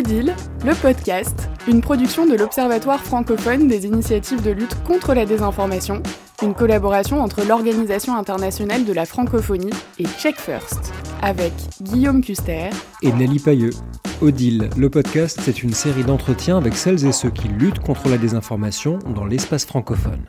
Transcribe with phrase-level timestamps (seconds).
[0.00, 0.34] Odile,
[0.64, 6.02] le podcast, une production de l'Observatoire francophone des initiatives de lutte contre la désinformation,
[6.42, 11.52] une collaboration entre l'Organisation internationale de la francophonie et Check First, avec
[11.82, 12.70] Guillaume Custer
[13.02, 13.74] et Nelly Pailleux.
[14.22, 18.16] Odile, le podcast, c'est une série d'entretiens avec celles et ceux qui luttent contre la
[18.16, 20.24] désinformation dans l'espace francophone.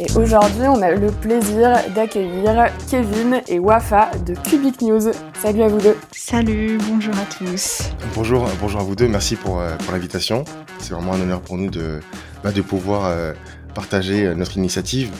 [0.00, 5.12] Et aujourd'hui, on a le plaisir d'accueillir Kevin et Wafa de Cubic News.
[5.42, 5.94] Salut à vous deux.
[6.12, 7.82] Salut, bonjour à tous.
[8.14, 10.46] Bonjour, bonjour à vous deux, merci pour, euh, pour l'invitation.
[10.78, 12.00] C'est vraiment un honneur pour nous de,
[12.42, 13.34] bah, de pouvoir euh,
[13.74, 15.10] partager euh, notre initiative.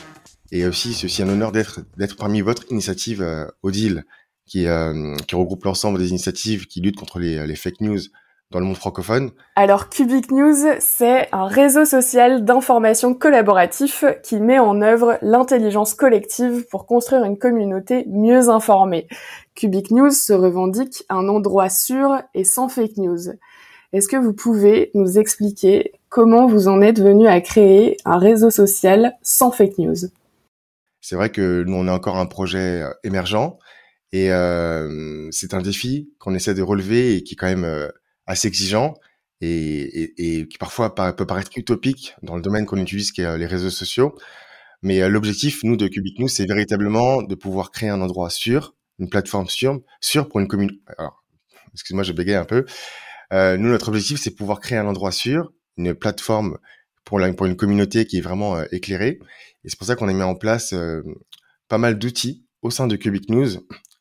[0.50, 3.22] Et aussi, c'est aussi un honneur d'être d'être parmi votre initiative
[3.62, 4.04] Odile,
[4.46, 4.66] qui,
[5.28, 8.00] qui regroupe l'ensemble des initiatives qui luttent contre les, les fake news
[8.50, 9.30] dans le monde francophone.
[9.54, 16.66] Alors Cubic News, c'est un réseau social d'information collaboratif qui met en œuvre l'intelligence collective
[16.70, 19.06] pour construire une communauté mieux informée.
[19.54, 23.34] Cubic News se revendique un endroit sûr et sans fake news.
[23.92, 28.50] Est-ce que vous pouvez nous expliquer comment vous en êtes venu à créer un réseau
[28.50, 30.08] social sans fake news?
[31.00, 33.58] C'est vrai que nous, on est encore un projet euh, émergent
[34.12, 37.88] et euh, c'est un défi qu'on essaie de relever et qui est quand même euh,
[38.30, 38.94] assez exigeant
[39.40, 43.46] et, qui parfois peut paraître utopique dans le domaine qu'on utilise, qui est euh, les
[43.46, 44.14] réseaux sociaux.
[44.82, 48.74] Mais euh, l'objectif, nous, de Cubic News, c'est véritablement de pouvoir créer un endroit sûr,
[48.98, 50.70] une plateforme sûre, sûre pour une commune.
[50.98, 51.24] Alors,
[51.72, 52.66] excuse-moi, je bégaye un peu.
[53.32, 56.58] Euh, nous, notre objectif, c'est pouvoir créer un endroit sûr, une plateforme
[57.04, 59.18] pour, la, pour une communauté qui est vraiment éclairée.
[59.64, 60.74] Et c'est pour ça qu'on a mis en place
[61.68, 63.48] pas mal d'outils au sein de Cubic News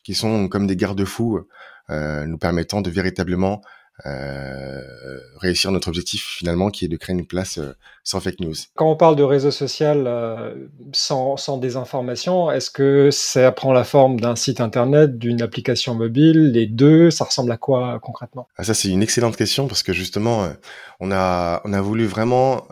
[0.03, 1.39] qui sont comme des garde-fous
[1.89, 3.61] nous permettant de véritablement
[4.05, 4.81] euh,
[5.39, 7.73] réussir notre objectif finalement qui est de créer une place euh,
[8.05, 8.55] sans fake news.
[8.75, 13.83] Quand on parle de réseau social euh, sans, sans, désinformation, est-ce que ça prend la
[13.83, 18.47] forme d'un site internet, d'une application mobile, les deux Ça ressemble à quoi concrètement?
[18.55, 20.47] Ah, Ça c'est une excellente question parce que justement
[21.01, 22.67] on a on a voulu vraiment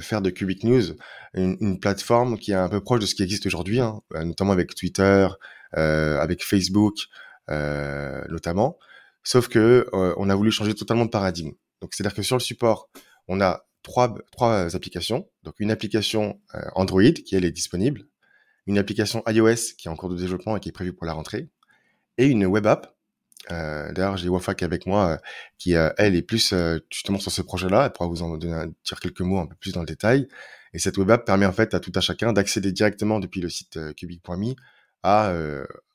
[0.00, 0.94] faire de Cubic News
[1.34, 4.52] une, une, plateforme qui est un peu proche de ce qui existe aujourd'hui, hein, notamment
[4.52, 5.26] avec Twitter,
[5.72, 6.94] avec Facebook
[7.48, 8.78] notamment
[9.22, 11.52] Sauf que euh, on a voulu changer totalement de paradigme.
[11.80, 12.88] Donc c'est-à-dire que sur le support,
[13.26, 14.14] on a trois,
[14.74, 15.28] applications.
[15.42, 18.04] Donc une application euh, Android qui elle est disponible,
[18.66, 21.12] une application iOS qui est en cours de développement et qui est prévue pour la
[21.12, 21.48] rentrée,
[22.16, 22.94] et une web app.
[23.50, 25.20] Euh, D'ailleurs, j'ai Wafak avec moi,
[25.58, 26.54] qui elle est plus
[26.90, 27.86] justement sur ce projet-là.
[27.86, 30.28] Elle pourra vous en donner, dire quelques mots un peu plus dans le détail.
[30.74, 33.48] Et cette web app permet en fait à tout à chacun d'accéder directement depuis le
[33.48, 34.54] site cubic.me
[35.02, 35.32] à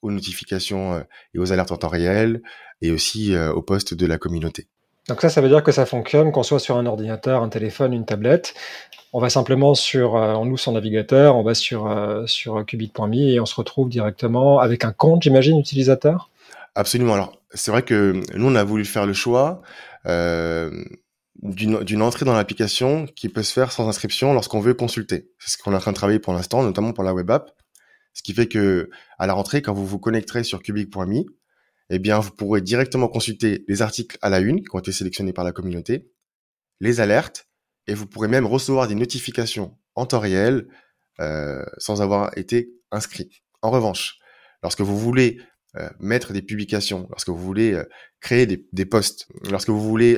[0.02, 1.03] aux notifications
[1.34, 2.41] et aux alertes en temps réel,
[2.84, 4.68] et aussi euh, au poste de la communauté.
[5.08, 7.94] Donc ça, ça veut dire que ça fonctionne, qu'on soit sur un ordinateur, un téléphone,
[7.94, 8.53] une tablette.
[9.12, 13.16] On va simplement sur, euh, on ouvre son navigateur, on va sur, euh, sur qubit.me
[13.16, 16.30] et on se retrouve directement avec un compte, j'imagine, utilisateur?
[16.75, 17.14] Absolument.
[17.14, 19.62] Alors, c'est vrai que nous, on a voulu faire le choix
[20.06, 20.72] euh,
[21.41, 25.30] d'une entrée dans l'application qui peut se faire sans inscription lorsqu'on veut consulter.
[25.38, 27.52] C'est ce qu'on est en train de travailler pour l'instant, notamment pour la web app.
[28.13, 31.24] Ce qui fait que à la rentrée, quand vous vous connecterez sur cubic.me,
[31.90, 35.34] eh bien, vous pourrez directement consulter les articles à la une qui ont été sélectionnés
[35.34, 36.12] par la communauté,
[36.79, 37.47] les alertes,
[37.88, 40.68] et vous pourrez même recevoir des notifications en temps réel
[41.19, 43.44] euh, sans avoir été inscrit.
[43.62, 44.18] En revanche,
[44.62, 45.40] lorsque vous voulez
[45.75, 47.84] euh, mettre des publications, lorsque vous voulez euh,
[48.22, 50.18] créer des, des, posts, lorsque vous voulez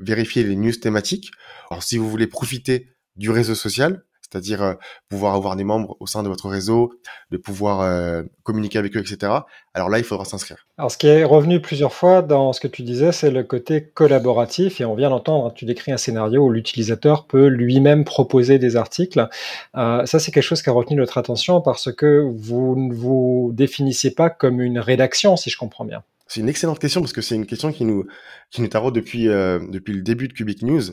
[0.00, 1.30] vérifier les news thématiques,
[1.70, 4.74] alors si vous voulez profiter du réseau social, c'est-à-dire euh,
[5.08, 6.92] pouvoir avoir des membres au sein de votre réseau,
[7.30, 9.32] de pouvoir euh, communiquer avec eux, etc.
[9.74, 10.66] Alors là, il faudra s'inscrire.
[10.78, 13.84] Alors ce qui est revenu plusieurs fois dans ce que tu disais, c'est le côté
[13.84, 18.76] collaboratif, et on vient d'entendre, tu décris un scénario où l'utilisateur peut lui-même proposer des
[18.76, 19.28] articles.
[19.76, 23.50] Euh, ça, c'est quelque chose qui a retenu notre attention parce que vous ne vous
[23.52, 26.02] définissez pas comme une rédaction, si je comprends bien.
[26.26, 28.06] C'est une excellente question parce que c'est une question qui nous
[28.50, 30.92] qui nous taraude depuis depuis le début de Cubic News.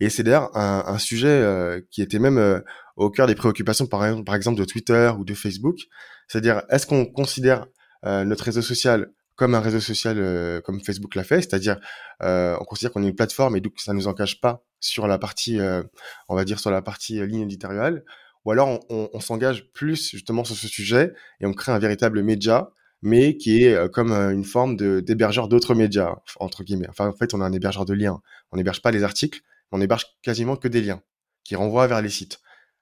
[0.00, 2.60] Et c'est d'ailleurs un, sujet euh, qui était même euh,
[2.96, 4.04] au cœur des préoccupations, par
[4.34, 5.76] exemple, de Twitter ou de Facebook.
[6.28, 7.66] C'est-à-dire, est-ce qu'on considère
[8.06, 11.78] euh, notre réseau social comme un réseau social comme Facebook l'a fait, c'est-à-dire
[12.20, 15.60] on considère qu'on est une plateforme et donc ça nous engage pas sur la partie,
[16.28, 18.02] on va dire sur la partie ligne éditoriale,
[18.44, 22.70] ou alors on, s'engage plus justement sur ce sujet et on crée un véritable média
[23.00, 26.88] mais qui est comme une forme d'hébergeur d'autres médias entre guillemets.
[26.88, 28.20] Enfin en fait on a un hébergeur de liens.
[28.50, 29.40] On n'héberge pas les articles,
[29.72, 31.02] on héberge quasiment que des liens
[31.44, 32.40] qui renvoient vers les sites.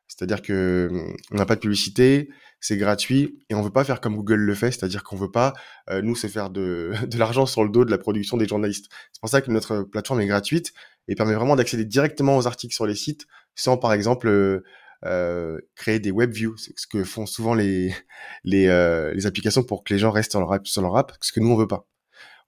[0.08, 2.30] C'est-à-dire que hum, on n'a pas de publicité,
[2.60, 5.52] c'est gratuit et on veut pas faire comme Google le fait, c'est-à-dire qu'on veut pas
[5.90, 8.86] euh, nous se faire de, de l'argent sur le dos de la production des journalistes.
[9.12, 10.72] C'est pour ça que notre plateforme est gratuite
[11.08, 14.62] et permet vraiment d'accéder directement aux articles sur les sites sans par exemple euh,
[15.04, 17.94] euh, créer des web views, ce que font souvent les
[18.44, 21.12] les, euh, les applications pour que les gens restent sur leur app, sur leur app,
[21.20, 21.86] ce que nous on veut pas.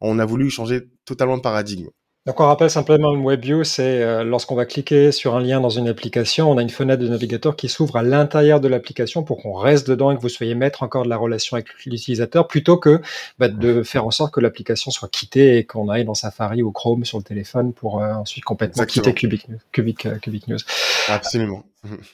[0.01, 1.89] On a voulu changer totalement de paradigme.
[2.29, 5.71] Donc on rappelle simplement une WebView, c'est euh, lorsqu'on va cliquer sur un lien dans
[5.71, 9.41] une application, on a une fenêtre de navigateur qui s'ouvre à l'intérieur de l'application pour
[9.41, 12.77] qu'on reste dedans et que vous soyez maître encore de la relation avec l'utilisateur, plutôt
[12.77, 13.01] que
[13.39, 16.71] bah, de faire en sorte que l'application soit quittée et qu'on aille dans Safari ou
[16.71, 20.59] Chrome sur le téléphone pour euh, ensuite complètement quitter Cubic, Cubic, euh, Cubic News.
[21.09, 21.65] Absolument.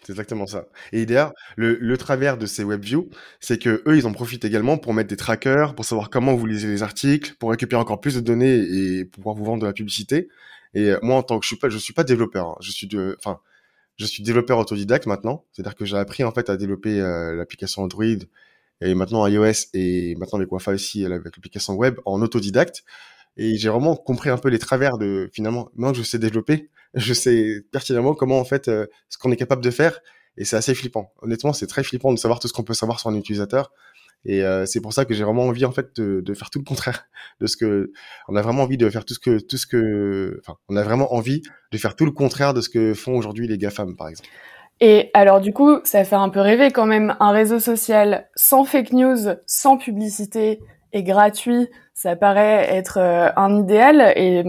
[0.03, 0.67] C'est exactement ça.
[0.93, 3.09] Et d'ailleurs, le, travers de ces WebViews,
[3.41, 6.47] c'est que eux, ils en profitent également pour mettre des trackers, pour savoir comment vous
[6.47, 9.73] lisez les articles, pour récupérer encore plus de données et pouvoir vous vendre de la
[9.73, 10.29] publicité.
[10.75, 12.49] Et euh, moi, en tant que je suis pas, suis pas développeur.
[12.49, 12.57] Hein.
[12.61, 12.89] Je suis
[13.19, 13.41] enfin,
[13.97, 15.45] je suis développeur autodidacte maintenant.
[15.53, 18.05] C'est-à-dire que j'ai appris en fait à développer euh, l'application Android
[18.81, 22.85] et maintenant iOS et maintenant avec Wi-Fi aussi avec l'application web en autodidacte.
[23.37, 27.15] Et j'ai vraiment compris un peu les travers de finalement, moi je sais développer, je
[27.15, 30.01] sais pertinemment comment en fait euh, ce qu'on est capable de faire
[30.37, 31.13] et c'est assez flippant.
[31.23, 33.73] Honnêtement, c'est très flippant de savoir tout ce qu'on peut savoir sur un utilisateur
[34.25, 36.59] et euh, c'est pour ça que j'ai vraiment envie en fait de, de, faire tout
[36.59, 37.07] le contraire
[37.41, 37.93] de ce que
[38.29, 40.83] on a vraiment envie de faire tout ce que tout ce que enfin on a
[40.83, 41.43] vraiment envie
[41.73, 44.29] de faire tout le contraire de ce que font aujourd'hui les GAFAM par exemple.
[44.81, 48.65] Et alors du coup, ça fait un peu rêver quand même un réseau social sans
[48.65, 50.61] fake news, sans publicité
[50.93, 54.45] et gratuit, ça paraît être euh, un idéal et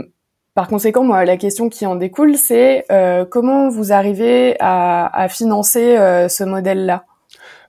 [0.55, 5.27] par conséquent, moi, la question qui en découle, c'est euh, comment vous arrivez à, à
[5.27, 7.05] financer euh, ce modèle-là?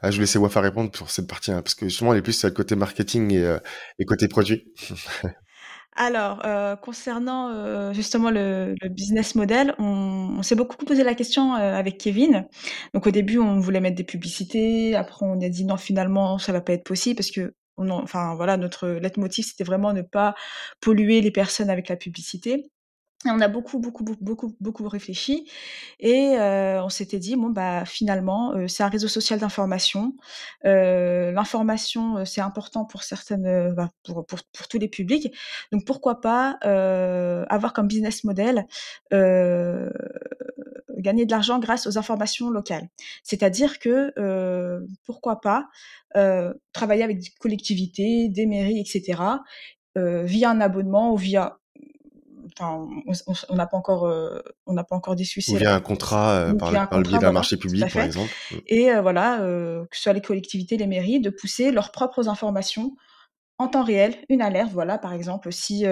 [0.02, 2.22] Ah, Je vais laisser Wafa répondre pour cette partie, hein, parce que justement, elle est
[2.22, 3.58] plus le côté marketing et, euh,
[3.98, 4.72] et côté produit.
[5.96, 11.14] Alors, euh, concernant euh, justement le, le, business model, on, on s'est beaucoup posé la
[11.14, 12.46] question avec Kevin.
[12.94, 14.94] Donc au début, on voulait mettre des publicités.
[14.94, 18.34] Après, on a dit non, finalement, ça va pas être possible parce que on, enfin
[18.36, 20.34] voilà, notre leitmotiv, c'était vraiment ne pas
[20.80, 22.70] polluer les personnes avec la publicité
[23.24, 25.48] on a beaucoup, beaucoup, beaucoup, beaucoup, réfléchi
[26.00, 30.14] et euh, on s'était dit bon bah finalement euh, c'est un réseau social d'information.
[30.64, 35.32] Euh, l'information c'est important pour certaines, bah, pour, pour, pour, tous les publics.
[35.72, 36.58] Donc pourquoi pas
[37.48, 38.66] avoir comme business model
[40.98, 42.88] gagner de l'argent grâce aux informations locales.
[43.22, 44.12] C'est-à-dire que
[45.04, 45.68] pourquoi pas
[46.72, 49.22] travailler avec des collectivités, des mairies, etc.
[49.96, 51.58] via un abonnement ou via
[52.58, 52.88] enfin,
[53.48, 55.52] on n'a pas encore, euh, on n'a pas encore discuté.
[55.52, 58.30] Ou via un contrat euh, par, le biais d'un marché public, par exemple.
[58.50, 58.56] Mm.
[58.66, 62.96] Et euh, voilà, que ce soit les collectivités, les mairies, de pousser leurs propres informations
[63.58, 65.86] en temps réel, une alerte, voilà, par exemple, si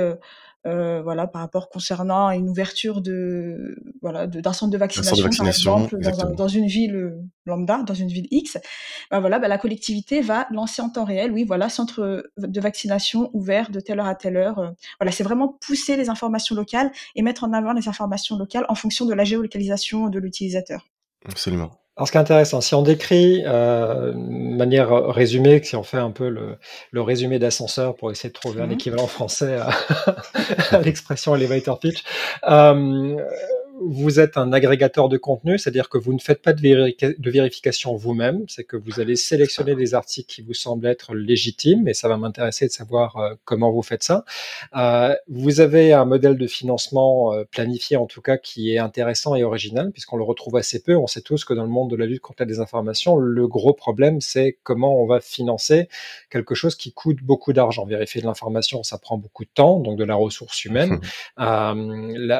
[0.66, 6.34] euh, voilà, par rapport concernant une ouverture de voilà d'un centre de vaccination, par exemple,
[6.36, 8.56] dans, une ville euh, lambda, dans une ville X,
[9.10, 13.28] ben voilà, ben la collectivité va lancer en temps réel, oui, voilà, centre de vaccination
[13.34, 14.58] ouvert de telle heure à telle heure.
[14.58, 14.70] Euh.
[14.98, 18.74] Voilà, c'est vraiment pousser les informations locales et mettre en avant les informations locales en
[18.74, 20.88] fonction de la géolocalisation de l'utilisateur.
[21.28, 21.72] Absolument.
[21.96, 25.98] Alors, ce qui est intéressant, si on décrit euh, de manière résumée, si on fait
[25.98, 26.58] un peu le,
[26.90, 29.70] le résumé d'ascenseur pour essayer de trouver un mmh équivalent français à,
[30.72, 32.02] à l'expression elevator pitch,
[32.48, 33.16] euh,
[33.80, 37.96] vous êtes un agrégateur de contenu, c'est-à-dire que vous ne faites pas de, de vérification
[37.96, 42.08] vous-même, c'est que vous allez sélectionner des articles qui vous semblent être légitimes, et ça
[42.08, 44.24] va m'intéresser de savoir euh, comment vous faites ça.
[44.76, 49.34] Euh, vous avez un modèle de financement euh, planifié, en tout cas, qui est intéressant
[49.34, 50.96] et original, puisqu'on le retrouve assez peu.
[50.96, 53.74] On sait tous que dans le monde de la lutte contre la désinformation, le gros
[53.74, 55.88] problème, c'est comment on va financer
[56.30, 57.84] quelque chose qui coûte beaucoup d'argent.
[57.86, 61.00] Vérifier de l'information, ça prend beaucoup de temps, donc de la ressource humaine.
[61.36, 61.74] la,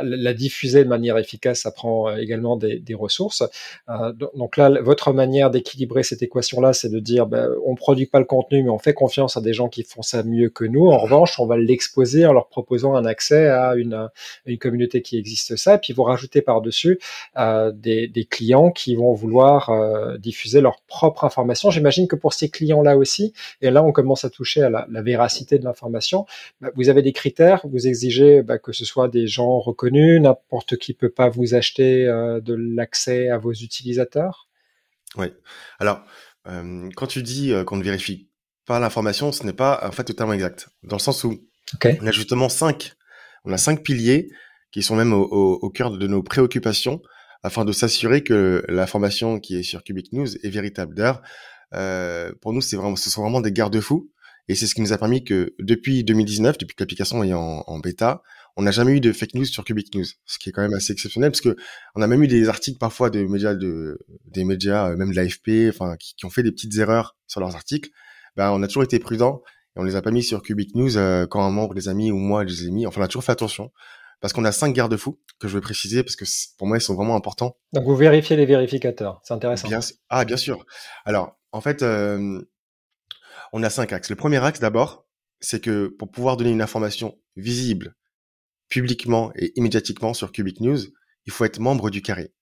[0.04, 3.42] la diffuser de manière efficace, ça prend euh, également des, ressources.
[3.88, 8.20] Euh, donc là, votre manière d'équilibrer cette équation-là, c'est de dire, ben, on produit pas
[8.20, 10.86] le contenu, mais on fait confiance à des gens qui font ça mieux que nous.
[10.86, 14.08] En revanche, on va l'exposer en leur proposant un accès à une,
[14.60, 17.00] communauté qui existe ça, et puis vous rajoutez par-dessus
[17.36, 19.70] euh, des, clients qui vont vouloir
[20.18, 21.70] diffuser leur propre information.
[21.70, 25.58] J'imagine que pour ces clients-là aussi, et là on commence à toucher à la, véracité
[25.58, 26.26] de l'information,
[26.60, 30.76] ben, vous avez des critères, vous exigez ben, que ce soit des gens reconnus, n'importe
[30.76, 34.48] qui peut pas vous acheter euh, de l'accès à vos utilisateurs?
[35.16, 35.26] Oui.
[35.78, 36.04] Alors,
[36.46, 38.30] euh, quand tu dis euh, qu'on ne vérifie
[38.66, 40.68] pas l'information, ce n'est pas en fait totalement exact.
[40.82, 41.38] Dans le sens où
[41.84, 42.92] on a justement cinq,
[43.44, 44.30] on a cinq piliers
[44.72, 47.00] qui sont même au, cœur de nos préoccupations
[47.42, 50.94] afin de s'assurer que l'information qui est sur Cubic News est véritable.
[50.94, 51.22] D'ailleurs,
[52.40, 54.10] pour nous, c'est vraiment, ce sont vraiment des garde-fous
[54.48, 57.78] et c'est ce qui nous a permis que depuis 2019, depuis que l'application est en
[57.78, 58.22] bêta,
[58.56, 60.74] on n'a jamais eu de fake news sur Cubic News, ce qui est quand même
[60.74, 61.56] assez exceptionnel parce que
[61.94, 65.16] on a même eu des articles parfois de médias de des médias euh, même de
[65.16, 67.90] l'AFP, enfin qui, qui, ont fait des petites erreurs sur leurs articles.
[68.36, 69.42] Ben on a toujours été prudent
[69.76, 72.12] et on les a pas mis sur Cubic News euh, quand un membre des amis
[72.12, 72.86] ou moi je les ai mis.
[72.86, 73.72] Enfin on a toujours fait attention
[74.20, 76.24] parce qu'on a cinq garde-fous que je vais préciser parce que
[76.56, 77.56] pour moi ils sont vraiment importants.
[77.72, 79.68] Donc vous vérifiez les vérificateurs, c'est intéressant.
[80.08, 80.64] ah bien sûr.
[81.04, 82.40] Alors en fait, euh,
[83.52, 84.10] on a cinq axes.
[84.10, 85.06] Le premier axe d'abord,
[85.40, 87.94] c'est que pour pouvoir donner une information visible,
[88.74, 90.80] publiquement et immédiatiquement sur Cubic News,
[91.26, 92.34] il faut être membre du carré.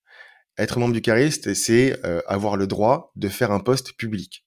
[0.56, 4.46] Être membre du carré, c'est euh, avoir le droit de faire un post public.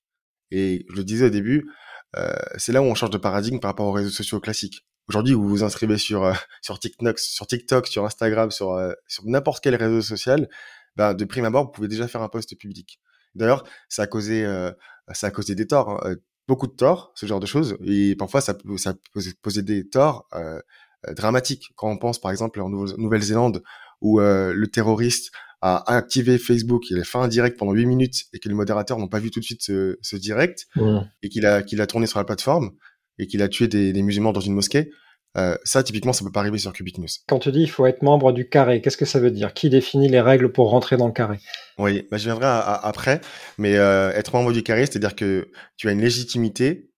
[0.49, 1.69] Et je le disais au début,
[2.17, 4.83] euh, c'est là où on change de paradigme par rapport aux réseaux sociaux classiques.
[5.09, 8.75] Aujourd'hui, vous vous inscrivez sur euh, sur TikTok, sur Instagram, sur
[9.25, 10.49] n'importe quel réseau social,
[10.95, 12.99] ben, de prime abord, vous pouvez déjà faire un post public.
[13.35, 14.43] D'ailleurs, ça a causé
[15.13, 16.15] ça a causé des torts, hein,
[16.47, 20.27] beaucoup de torts, ce genre de choses, et parfois ça peut des torts
[21.15, 21.69] dramatiques.
[21.75, 23.63] Quand on pense par exemple en Nouvelle-Zélande
[24.01, 25.31] où le terroriste
[25.61, 28.99] a activé Facebook, il a fait un direct pendant 8 minutes et que les modérateurs
[28.99, 30.67] n'ont pas vu tout de suite ce, ce direct
[31.23, 32.71] et qu'il a qu'il a tourné sur la plateforme,
[33.17, 34.91] et qu'il a tué des, des, musulmans dans une mosquée,
[35.37, 37.07] euh, ça, typiquement, ça peut pas arriver sur Cubic News.
[37.27, 39.53] Quand tu dis il faut être membre du carré, qu'est-ce que ça veut dire?
[39.53, 41.39] Qui définit les règles pour rentrer dans le carré?
[41.77, 43.19] Oui, bah, je viendrai après,
[43.57, 46.89] mais euh, être membre du carré, c'est-à-dire que tu as une légitimité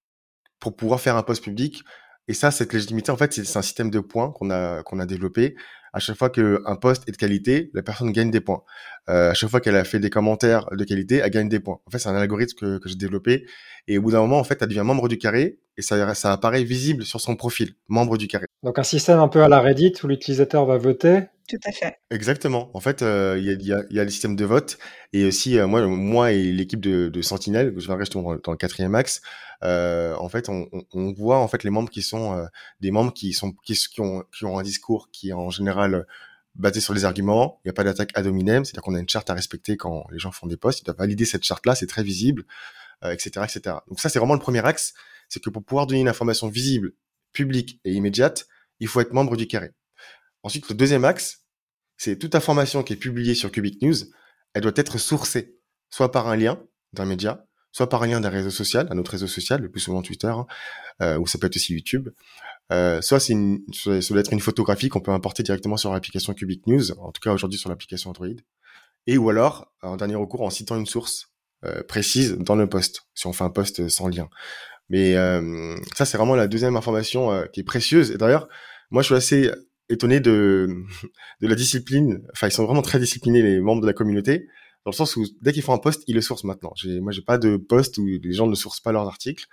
[0.60, 1.84] pour pouvoir faire un poste public.
[2.28, 5.06] Et ça, cette légitimité, en fait, c'est un système de points qu'on a qu'on a
[5.06, 5.56] développé
[5.98, 8.62] à chaque fois qu'un poste est de qualité, la personne gagne des points.
[9.10, 11.80] Euh, à chaque fois qu'elle a fait des commentaires de qualité, elle gagne des points.
[11.86, 13.48] En fait, c'est un algorithme que, que j'ai développé.
[13.88, 16.34] Et au bout d'un moment, en fait, elle devient membre du carré et ça, ça
[16.34, 18.46] apparaît visible sur son profil, membre du carré.
[18.64, 21.98] Donc un système un peu à la Reddit où l'utilisateur va voter tout à fait.
[22.12, 22.70] Exactement.
[22.74, 24.78] En fait, euh, il y, a, y, le système de vote
[25.14, 28.58] et aussi euh, moi, et l'équipe de, de Sentinelle, je vais rester dans, dans le
[28.58, 29.22] quatrième axe.
[29.64, 30.68] Euh, en fait, on,
[31.14, 32.48] voit en fait les membres qui sont
[32.80, 36.06] des membres qui sont qui, ont qui ont un discours qui est en général
[36.56, 37.60] basé sur les arguments.
[37.64, 40.06] Il n'y a pas d'attaque ad hominem, c'est-à-dire qu'on a une charte à respecter quand
[40.12, 40.82] les gens font des posts.
[40.82, 42.44] Ils doivent valider cette charte-là, c'est très visible,
[43.04, 43.78] etc., etc.
[43.88, 44.94] Donc ça, c'est vraiment le premier axe,
[45.30, 46.92] c'est que pour pouvoir donner une information visible,
[47.32, 48.48] publique et immédiate,
[48.80, 49.72] il faut être membre du carré.
[50.48, 51.44] Ensuite, le deuxième axe,
[51.98, 53.96] c'est toute information qui est publiée sur Cubic News,
[54.54, 55.58] elle doit être sourcée,
[55.90, 56.58] soit par un lien
[56.94, 59.82] d'un média, soit par un lien d'un réseau social, un autre réseau social, le plus
[59.82, 60.48] souvent Twitter, hein,
[61.02, 62.08] euh, ou ça peut être aussi YouTube.
[62.72, 63.34] Euh, soit c'est
[63.74, 67.20] ça doit être une photographie qu'on peut importer directement sur l'application Cubic News, en tout
[67.20, 68.28] cas aujourd'hui sur l'application Android,
[69.06, 71.34] et ou alors en dernier recours en citant une source
[71.66, 74.30] euh, précise dans le post, si on fait un post sans lien.
[74.88, 75.16] Mais
[75.98, 78.12] ça c'est vraiment la deuxième information qui est précieuse.
[78.12, 78.48] Et d'ailleurs,
[78.92, 79.52] moi je suis assez
[79.90, 80.84] étonné de,
[81.42, 82.22] de la discipline.
[82.34, 84.48] Enfin, ils sont vraiment très disciplinés, les membres de la communauté,
[84.86, 86.74] dans le sens où dès qu'ils font un post, ils le sourcent maintenant.
[86.76, 89.46] J'ai, moi, j'ai pas de post où les gens ne sourcent pas leurs articles.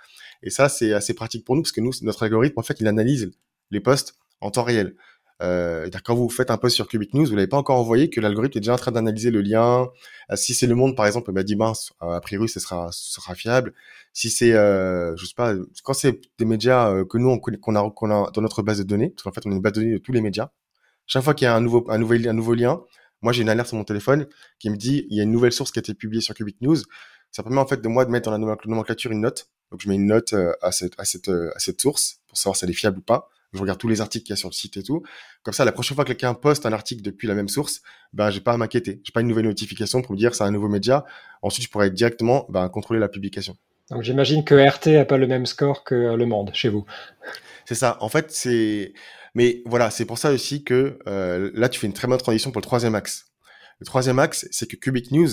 [0.43, 2.87] Et ça, c'est assez pratique pour nous, parce que nous, notre algorithme, en fait, il
[2.87, 3.31] analyse
[3.71, 4.95] les posts en temps réel.
[5.41, 8.21] Euh, quand vous faites un post sur Cubic News, vous l'avez pas encore envoyé, que
[8.21, 9.89] l'algorithme est déjà en train d'analyser le lien.
[10.31, 12.89] Euh, si c'est Le Monde, par exemple, bah, dit mince, a priori, ce sera,
[13.35, 13.73] fiable.
[14.13, 17.91] Si c'est, euh, je sais pas, quand c'est des médias euh, que nous on a,
[17.91, 19.81] qu'on a dans notre base de données, parce qu'en fait on a une base de
[19.81, 20.49] données de tous les médias.
[21.05, 21.83] Chaque fois qu'il y a un nouveau,
[22.55, 22.81] lien,
[23.21, 24.27] moi j'ai une alerte sur mon téléphone
[24.59, 26.61] qui me dit il y a une nouvelle source qui a été publiée sur Cubic
[26.61, 26.77] News.
[27.31, 29.49] Ça permet en fait de moi de mettre dans la nomenclature une note.
[29.71, 32.99] Donc je mets une note euh, à cette source pour savoir si elle est fiable
[32.99, 35.03] ou pas je regarde tous les articles qu'il y a sur le site et tout.
[35.43, 37.81] Comme ça, la prochaine fois que quelqu'un poste un article depuis la même source,
[38.13, 39.01] ben, j'ai pas à m'inquiéter.
[39.03, 41.05] J'ai pas une nouvelle notification pour me dire c'est un nouveau média.
[41.41, 43.55] Ensuite, je pourrais directement ben, contrôler la publication.
[43.91, 46.85] Donc j'imagine que RT a pas le même score que Le Monde chez vous.
[47.65, 47.97] C'est ça.
[48.01, 48.93] En fait, c'est.
[49.35, 52.51] Mais voilà, c'est pour ça aussi que euh, là, tu fais une très bonne transition
[52.51, 53.25] pour le troisième axe.
[53.79, 55.29] Le troisième axe, c'est que Cubic News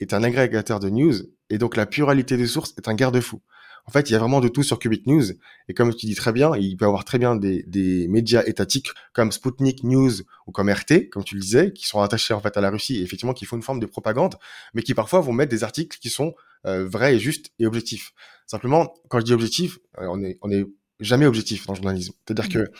[0.00, 1.14] est un agrégateur de news
[1.50, 3.40] et donc la pluralité des sources est un garde-fou.
[3.84, 5.24] En fait, il y a vraiment de tout sur Cubic News.
[5.68, 8.42] Et comme tu dis très bien, il peut y avoir très bien des, des médias
[8.46, 10.12] étatiques comme Sputnik News
[10.46, 12.98] ou comme RT, comme tu le disais, qui sont attachés en fait à la Russie
[12.98, 14.36] et effectivement qui font une forme de propagande,
[14.74, 16.34] mais qui parfois vont mettre des articles qui sont
[16.66, 18.12] euh, vrais et justes et objectifs.
[18.46, 20.64] Simplement, quand je dis objectif, euh, on est, on est
[21.00, 22.12] jamais objectif dans le journalisme.
[22.24, 22.64] C'est-à-dire mmh.
[22.66, 22.72] que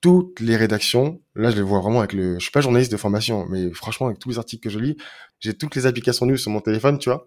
[0.00, 2.96] toutes les rédactions, là je les vois vraiment avec le, je suis pas journaliste de
[2.96, 4.96] formation, mais franchement avec tous les articles que je lis,
[5.40, 7.26] j'ai toutes les applications news sur mon téléphone, tu vois,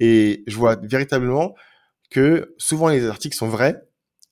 [0.00, 1.54] et je vois véritablement
[2.10, 3.82] que souvent les articles sont vrais,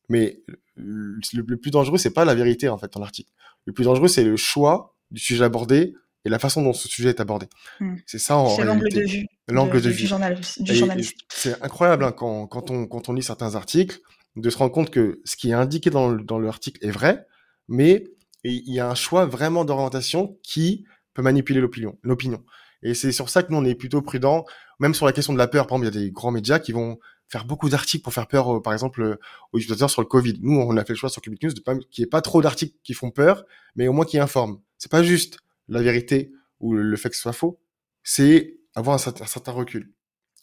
[0.08, 0.40] mais
[0.76, 3.30] le, plus dangereux, c'est pas la vérité en fait dans l'article.
[3.66, 7.10] Le plus dangereux, c'est le choix du sujet abordé et la façon dont ce sujet
[7.10, 7.46] est abordé.
[7.80, 7.96] Hmm.
[8.06, 9.26] C'est ça en C'est l'angle de vue.
[9.48, 10.02] L'angle de, vue.
[10.02, 11.18] Du, journaliste.
[11.28, 14.00] C'est incroyable hein, quand, quand, on, quand on lit certains articles
[14.36, 17.26] de se rendre compte que ce qui est indiqué dans, dans l'article est vrai,
[17.68, 18.04] mais
[18.42, 21.98] il y a un choix vraiment d'orientation qui peut manipuler l'opinion.
[22.02, 22.42] L'opinion.
[22.82, 24.44] Et c'est sur ça que nous on est plutôt prudent,
[24.78, 25.66] même sur la question de la peur.
[25.66, 26.98] Par exemple, il y a des grands médias qui vont
[27.34, 29.18] faire beaucoup d'articles pour faire peur, euh, par exemple, euh,
[29.52, 30.38] aux utilisateurs sur le Covid.
[30.40, 32.22] Nous, on a fait le choix sur Cubic News de pas qu'il n'y ait pas
[32.22, 34.60] trop d'articles qui font peur, mais au moins qui informent.
[34.78, 37.60] C'est pas juste la vérité ou le fait que ce soit faux,
[38.04, 39.92] c'est avoir un certain, recul.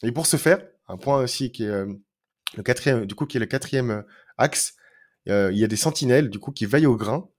[0.04, 1.94] Et pour ce faire, un point aussi qui est euh,
[2.58, 4.04] le quatrième, du coup, qui est le quatrième
[4.38, 4.76] axe,
[5.28, 7.30] il y a des sentinelles, du coup, qui veillent au grain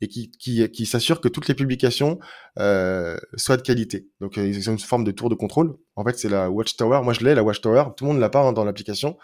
[0.00, 2.18] et qui, qui, qui s'assure que toutes les publications
[2.58, 4.08] euh, soient de qualité.
[4.20, 5.76] Donc euh, ils ont une forme de tour de contrôle.
[5.96, 7.00] En fait, c'est la Watchtower.
[7.02, 7.84] Moi, je l'ai, la Watchtower.
[7.96, 9.16] Tout le monde l'a pas hein, dans l'application.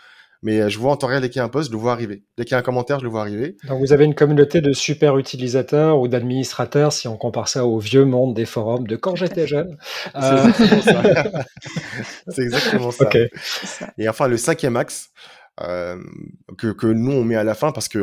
[0.42, 1.78] Mais euh, je vois en temps réel dès qu'il y a un post, je le
[1.78, 2.24] vois arriver.
[2.38, 3.56] Dès qu'il y a un commentaire, je le vois arriver.
[3.68, 7.78] Donc vous avez une communauté de super utilisateurs ou d'administrateurs, si on compare ça au
[7.78, 9.76] vieux monde des forums de quand j'étais jeune.
[10.14, 11.02] C'est exactement ça.
[12.28, 13.04] c'est exactement ça.
[13.04, 13.28] Okay.
[13.98, 15.10] Et enfin, le cinquième axe
[15.60, 15.98] euh,
[16.56, 17.98] que, que nous on met à la fin parce que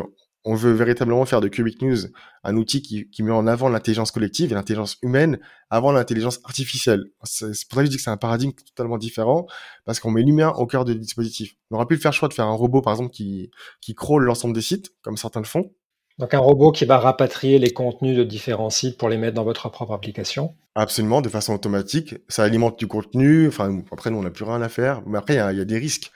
[0.48, 1.98] on veut véritablement faire de Cubic News
[2.44, 5.40] un outil qui, qui met en avant l'intelligence collective et l'intelligence humaine
[5.70, 7.04] avant l'intelligence artificielle.
[7.24, 9.46] C'est pour ça que je dis que c'est un paradigme totalement différent
[9.84, 11.56] parce qu'on met l'humain au cœur du dispositif.
[11.70, 13.52] On aurait pu le faire choix de faire un robot, par exemple, qui,
[13.82, 15.70] qui crawl l'ensemble des sites, comme certains le font.
[16.18, 19.44] Donc un robot qui va rapatrier les contenus de différents sites pour les mettre dans
[19.44, 20.56] votre propre application.
[20.76, 22.16] Absolument, de façon automatique.
[22.30, 23.50] Ça alimente du contenu.
[23.50, 25.02] Enfin, après, nous, on n'a plus rien à faire.
[25.06, 26.10] Mais après, il y a, y a, des risques.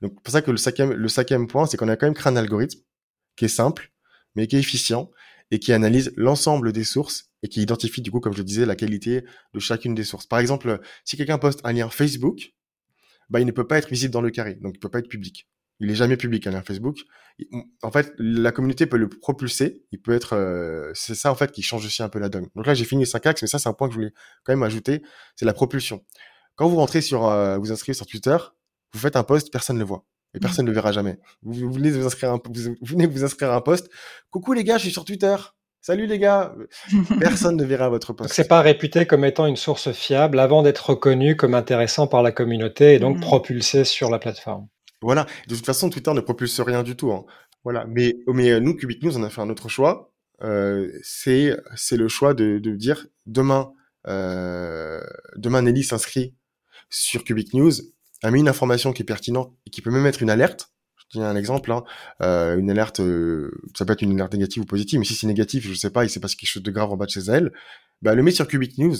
[0.00, 2.14] Donc, c'est pour ça que le cinquième, le cinquième point, c'est qu'on a quand même
[2.14, 2.80] créé un algorithme
[3.36, 3.92] qui est simple,
[4.34, 5.10] mais qui est efficient
[5.50, 8.66] et qui analyse l'ensemble des sources et qui identifie du coup, comme je le disais,
[8.66, 10.26] la qualité de chacune des sources.
[10.26, 12.54] Par exemple, si quelqu'un poste un lien Facebook,
[13.30, 15.08] bah, il ne peut pas être visible dans le carré, donc il peut pas être
[15.08, 15.48] public.
[15.80, 16.98] Il est jamais public un lien Facebook.
[17.82, 19.84] En fait, la communauté peut le propulser.
[19.90, 22.48] Il peut être, euh, c'est ça en fait qui change aussi un peu la donne.
[22.54, 24.12] Donc là, j'ai fini les cinq axes, mais ça c'est un point que je voulais
[24.44, 25.02] quand même ajouter,
[25.36, 26.04] c'est la propulsion.
[26.54, 28.36] Quand vous rentrez sur, euh, vous inscrivez sur Twitter,
[28.92, 31.18] vous faites un post, personne ne le voit et personne ne le verra jamais.
[31.42, 33.88] Vous, venez vous inscrire un, vous, venez vous inscrire à un post.
[34.30, 35.36] Coucou les gars, je suis sur Twitter.
[35.80, 36.54] Salut les gars.
[37.20, 38.32] Personne ne verra votre post.
[38.32, 42.32] C'est pas réputé comme étant une source fiable avant d'être reconnu comme intéressant par la
[42.32, 43.20] communauté et donc mmh.
[43.20, 44.66] propulsé sur la plateforme.
[45.02, 45.26] Voilà.
[45.46, 47.12] De toute façon, Twitter ne propulse rien du tout.
[47.12, 47.26] Hein.
[47.64, 47.84] Voilà.
[47.86, 50.10] Mais, mais euh, nous, Cubic News, on a fait un autre choix.
[50.42, 53.72] Euh, c'est c'est le choix de, de dire demain
[54.06, 55.00] euh,
[55.36, 56.34] demain Nelly s'inscrit
[56.90, 57.72] sur Cubic News
[58.24, 60.70] a mis une information qui est pertinente et qui peut même être une alerte.
[60.96, 61.84] Je tiens un exemple, hein.
[62.22, 65.26] euh, une alerte, euh, ça peut être une alerte négative ou positive, mais si c'est
[65.26, 67.20] négatif, je sais pas, il s'est passé quelque chose de grave en bas de chez
[67.20, 67.52] elle,
[68.00, 68.96] bah, le met sur Cubic News,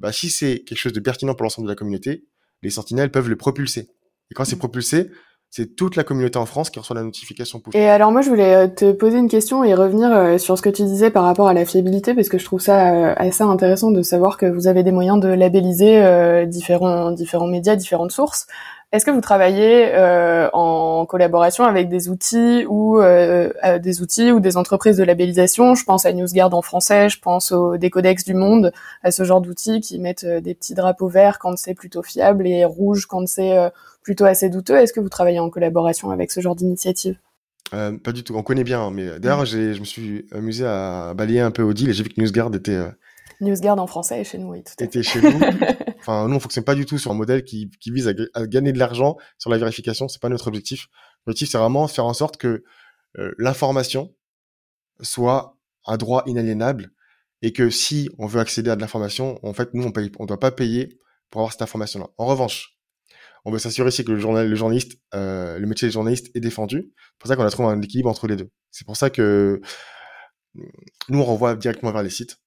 [0.00, 2.26] bah, si c'est quelque chose de pertinent pour l'ensemble de la communauté,
[2.62, 3.88] les sentinelles peuvent le propulser.
[4.30, 4.58] Et quand c'est mmh.
[4.58, 5.10] propulsé,
[5.50, 7.62] c'est toute la communauté en France qui reçoit la notification.
[7.72, 10.68] Et alors moi je voulais euh, te poser une question et revenir sur ce que
[10.68, 14.02] tu disais par rapport à la fiabilité parce que je trouve ça assez intéressant de
[14.02, 18.46] savoir que vous avez des moyens de labelliser différents médias, différentes sources.
[18.92, 24.38] Est-ce que vous travaillez euh, en collaboration avec des outils ou euh, des outils ou
[24.38, 25.74] des entreprises de labellisation?
[25.74, 28.72] Je pense à NewsGuard en français, je pense au Décodex du Monde,
[29.02, 32.46] à ce genre d'outils qui mettent euh, des petits drapeaux verts quand c'est plutôt fiable
[32.46, 33.56] et rouges quand c'est
[34.02, 34.76] plutôt assez douteux.
[34.76, 37.18] Est-ce que vous travaillez en collaboration avec ce genre d'initiative?
[37.72, 38.36] Pas du tout.
[38.36, 41.90] On connaît bien, hein, mais d'ailleurs, je me suis amusé à balayer un peu Odile
[41.90, 42.80] et j'ai vu que NewsGuard était
[43.40, 45.02] NewsGuard en français est chez nous, oui, tout fait.
[45.02, 45.40] chez nous.
[45.98, 48.72] enfin, nous, on fonctionne pas du tout sur un modèle qui, qui vise à, gagner
[48.72, 50.08] de l'argent sur la vérification.
[50.08, 50.88] C'est pas notre objectif.
[51.26, 52.64] L'objectif, c'est vraiment faire en sorte que
[53.18, 54.14] euh, l'information
[55.00, 56.90] soit un droit inaliénable
[57.42, 60.26] et que si on veut accéder à de l'information, en fait, nous, on paye, on
[60.26, 60.98] doit pas payer
[61.30, 62.08] pour avoir cette information-là.
[62.16, 62.76] En revanche,
[63.44, 66.40] on veut s'assurer aussi que le, journal, le journaliste, euh, le métier de journaliste est
[66.40, 66.92] défendu.
[66.96, 68.50] C'est pour ça qu'on a trouvé un équilibre entre les deux.
[68.70, 69.60] C'est pour ça que
[71.08, 72.38] nous, on renvoie directement vers les sites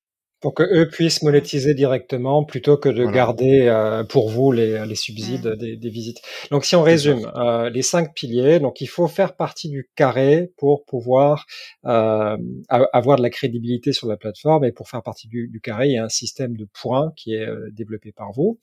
[0.41, 4.95] pour que eux puissent monétiser directement plutôt que de garder euh, pour vous les, les
[4.95, 5.56] subsides mmh.
[5.58, 6.21] des, des, visites.
[6.52, 10.52] Donc si on résume euh, les cinq piliers, donc il faut faire partie du carré
[10.58, 11.45] pour pouvoir
[11.86, 12.38] euh,
[12.69, 15.93] avoir de la crédibilité sur la plateforme et pour faire partie du, du carré, il
[15.93, 18.60] y a un système de points qui est euh, développé par vous.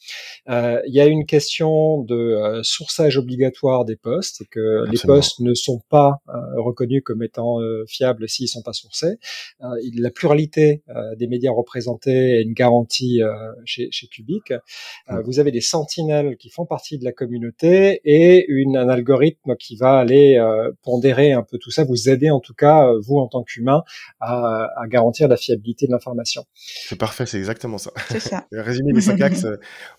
[0.49, 5.41] Euh, il y a une question de sourçage obligatoire des postes et que les postes
[5.41, 6.21] ne sont pas
[6.57, 9.19] reconnus comme étant fiables s'ils sont pas sourcés.
[9.61, 10.83] la pluralité
[11.17, 13.33] des médias présenter une garantie euh,
[13.65, 14.53] chez, chez Cubic.
[14.53, 15.21] Euh.
[15.25, 19.77] Vous avez des sentinelles qui font partie de la communauté et une, un algorithme qui
[19.77, 23.29] va aller euh, pondérer un peu tout ça, vous aider en tout cas, vous en
[23.29, 23.83] tant qu'humain,
[24.21, 26.45] à, à, garantir la fiabilité de l'information.
[26.55, 27.91] C'est parfait, c'est exactement ça.
[28.09, 28.47] C'est ça.
[28.53, 29.47] Résumé des cinq axes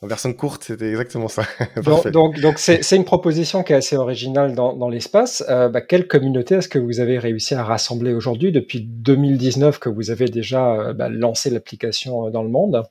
[0.01, 1.43] en version courte, c'était exactement ça.
[1.84, 5.43] donc, donc, donc c'est une proposition qui est assez originale dans, dans l'espace.
[5.49, 9.89] Euh, bah, quelle communauté est-ce que vous avez réussi à rassembler aujourd'hui depuis 2019 que
[9.89, 12.84] vous avez déjà bah, lancé l'application euh, dans le monde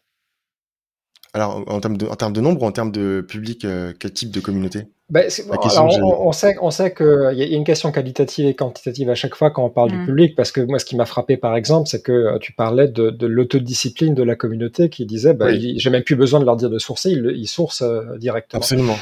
[1.32, 4.12] Alors, en termes, de, en termes de nombre ou en termes de public, euh, quel
[4.12, 4.84] type de communauté?
[5.08, 9.36] Ben, on, sait, on sait qu'il y a une question qualitative et quantitative à chaque
[9.36, 10.06] fois quand on parle du mm.
[10.06, 12.88] public, parce que moi, ce qui m'a frappé, par exemple, c'est que euh, tu parlais
[12.88, 16.56] de, de l'autodiscipline de la communauté qui disait, bah, j'ai même plus besoin de leur
[16.56, 17.84] dire de sourcer, ils, ils sourcent
[18.18, 18.58] directement.
[18.58, 18.96] Absolument.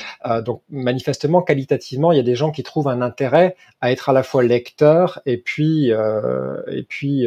[0.45, 4.13] donc, manifestement, qualitativement, il y a des gens qui trouvent un intérêt à être à
[4.13, 7.27] la fois lecteur et puis, et puis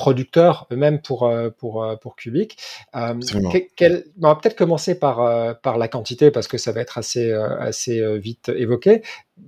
[0.00, 2.56] producteurs eux-mêmes pour euh, pour euh, pour Cubic.
[2.96, 7.30] Euh, on va peut-être commencer par par la quantité parce que ça va être assez
[7.32, 9.02] assez vite évoqué.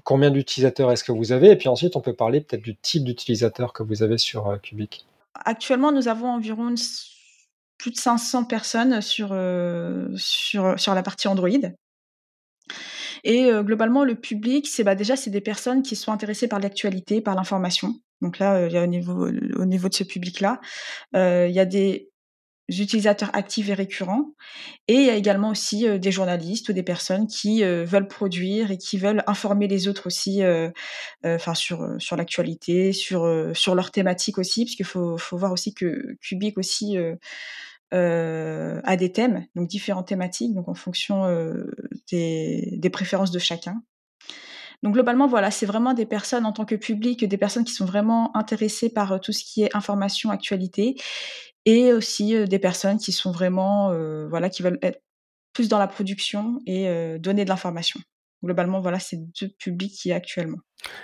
[0.04, 1.50] Combien d'utilisateurs est-ce que vous avez?
[1.50, 5.06] Et puis ensuite, on peut parler peut-être du type d'utilisateur que vous avez sur Cubic.
[5.34, 6.74] actuellement, nous avons environ
[7.78, 9.28] plus de 500 personnes sur,
[10.16, 11.48] sur, sur la partie Android.
[13.24, 17.22] Et globalement, le public, c'est bah, déjà c'est des personnes qui sont intéressées par l'actualité,
[17.22, 17.94] par l'information.
[18.22, 20.60] Donc là, a au niveau au niveau de ce public-là,
[21.14, 22.08] il y a des
[22.68, 24.34] utilisateurs actifs et récurrents,
[24.88, 28.78] et il y a également aussi des journalistes ou des personnes qui veulent produire et
[28.78, 30.40] qui veulent informer les autres aussi,
[31.54, 36.96] sur l'actualité, sur sur leur thématique aussi, puisqu'il faut faut voir aussi que Cubic aussi
[37.90, 41.26] à des thèmes, donc différentes thématiques, donc en fonction
[42.10, 43.82] des, préférences de chacun.
[44.82, 47.84] Donc globalement, voilà, c'est vraiment des personnes en tant que public, des personnes qui sont
[47.84, 50.96] vraiment intéressées par euh, tout ce qui est information, actualité,
[51.64, 55.00] et aussi euh, des personnes qui sont vraiment, euh, voilà, qui veulent être
[55.52, 58.00] plus dans la production et donner de l'information.
[58.42, 60.56] Globalement, voilà, c'est deux publics qui est actuellement.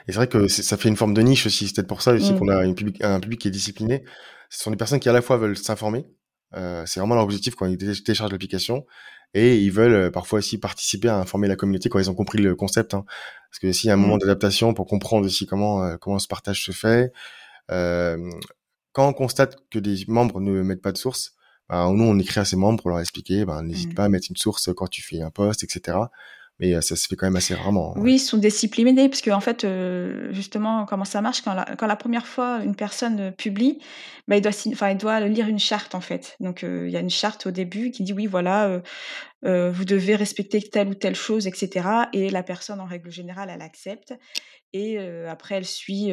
[0.06, 1.68] Et c'est vrai que ça fait une forme de niche aussi.
[1.68, 2.38] C'est peut-être pour ça aussi mmh.
[2.38, 4.04] qu'on a une public, un public qui est discipliné.
[4.48, 6.06] Ce sont des personnes qui à la fois veulent s'informer,
[6.54, 8.86] euh, c'est vraiment leur objectif quand ils téléchargent l'application
[9.34, 12.38] et ils veulent euh, parfois aussi participer à informer la communauté quand ils ont compris
[12.38, 12.94] le concept.
[12.94, 13.04] Hein.
[13.50, 14.20] Parce que s'il y a un moment mmh.
[14.20, 17.12] d'adaptation pour comprendre aussi comment euh, comment ce partage se fait,
[17.70, 18.30] euh,
[18.92, 21.34] quand on constate que des membres ne mettent pas de source,
[21.68, 23.94] ben, nous on écrit à ces membres pour leur expliquer, ben, n'hésite mmh.
[23.94, 25.98] pas à mettre une source quand tu fais un post, etc
[26.60, 27.94] mais euh, ça se fait quand même assez rarement.
[27.96, 31.96] Oui, ils sont disciplinés parce que en fait, euh, justement, comment ça marche quand la,
[31.96, 33.78] première fois une personne euh, publie,
[34.26, 36.36] bah, il doit lire une charte en fait.
[36.40, 38.82] Donc il y a une charte au début qui dit oui, voilà,
[39.42, 41.88] vous devez respecter telle ou telle chose, etc.
[42.12, 44.12] Et la personne, en règle générale, elle accepte.
[44.74, 46.12] Et après, elle suit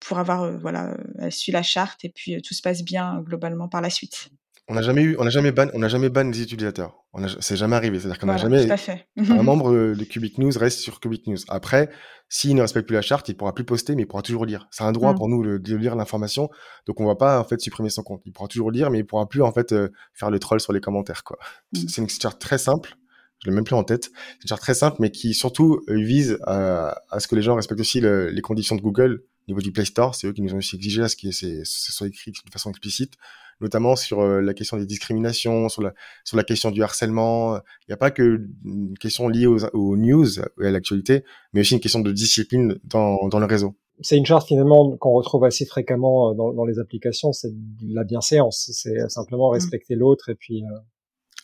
[0.00, 3.80] pour avoir, voilà, elle suit la charte et puis tout se passe bien globalement par
[3.80, 4.30] la suite.
[4.72, 7.04] On n'a jamais eu, on n'a jamais ban, on n'a jamais ban les utilisateurs.
[7.12, 8.00] On a, c'est jamais arrivé.
[8.00, 8.66] C'est-à-dire qu'on n'a jamais.
[9.18, 11.36] Un membre de Cubic News reste sur Cubic News.
[11.48, 11.90] Après,
[12.30, 14.68] s'il ne respecte plus la charte, il pourra plus poster, mais il pourra toujours lire.
[14.70, 15.16] C'est un droit mm.
[15.16, 16.48] pour nous de lire l'information.
[16.86, 18.22] Donc on va pas en fait supprimer son compte.
[18.24, 20.72] Il pourra toujours lire, mais il pourra plus en fait euh, faire le troll sur
[20.72, 21.22] les commentaires.
[21.22, 21.36] Quoi.
[21.74, 21.78] Mm.
[21.88, 22.96] C'est une charte très simple.
[23.44, 24.04] Je l'ai même plus en tête.
[24.04, 27.42] C'est une charte très simple, mais qui surtout euh, vise à, à, ce que les
[27.42, 30.14] gens respectent aussi les conditions de Google au niveau du Play Store.
[30.14, 32.70] C'est eux qui nous ont aussi exigé à ce que ce soit écrit de façon
[32.70, 33.12] explicite
[33.62, 35.94] notamment sur euh, la question des discriminations, sur la,
[36.24, 37.56] sur la question du harcèlement.
[37.56, 41.60] Il n'y a pas que une question liée aux, aux news et à l'actualité, mais
[41.60, 43.74] aussi une question de discipline dans, dans le réseau.
[44.00, 47.52] C'est une charte finalement qu'on retrouve assez fréquemment euh, dans, dans les applications, c'est
[47.86, 49.54] la bienséance, c'est simplement mmh.
[49.54, 50.64] respecter l'autre et puis...
[50.64, 50.78] Euh...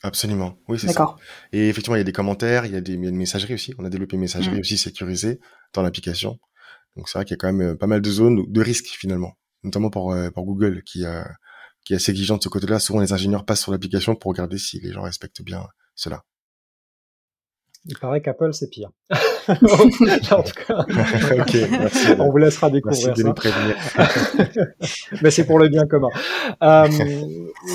[0.02, 1.16] Absolument, oui c'est ça.
[1.52, 3.16] Et effectivement, il y a des commentaires, il y a des, il y a une
[3.16, 3.74] messagerie aussi.
[3.78, 4.61] On a développé une messagerie mmh.
[4.61, 5.40] aussi sécurisée
[5.72, 6.38] dans l'application.
[6.96, 9.35] Donc c'est vrai qu'il y a quand même pas mal de zones de risque finalement,
[9.62, 11.28] notamment pour, pour Google qui a
[11.85, 12.79] qui est assez exigeant de ce côté-là.
[12.79, 16.25] Souvent, les ingénieurs passent sur l'application pour regarder si les gens respectent bien cela.
[17.88, 18.90] Il paraît qu'Apple, c'est pire.
[19.48, 20.85] en tout cas,
[22.18, 24.09] on vous laissera découvrir ça.
[25.22, 26.09] Mais c'est pour le bien commun.
[26.62, 26.87] Euh,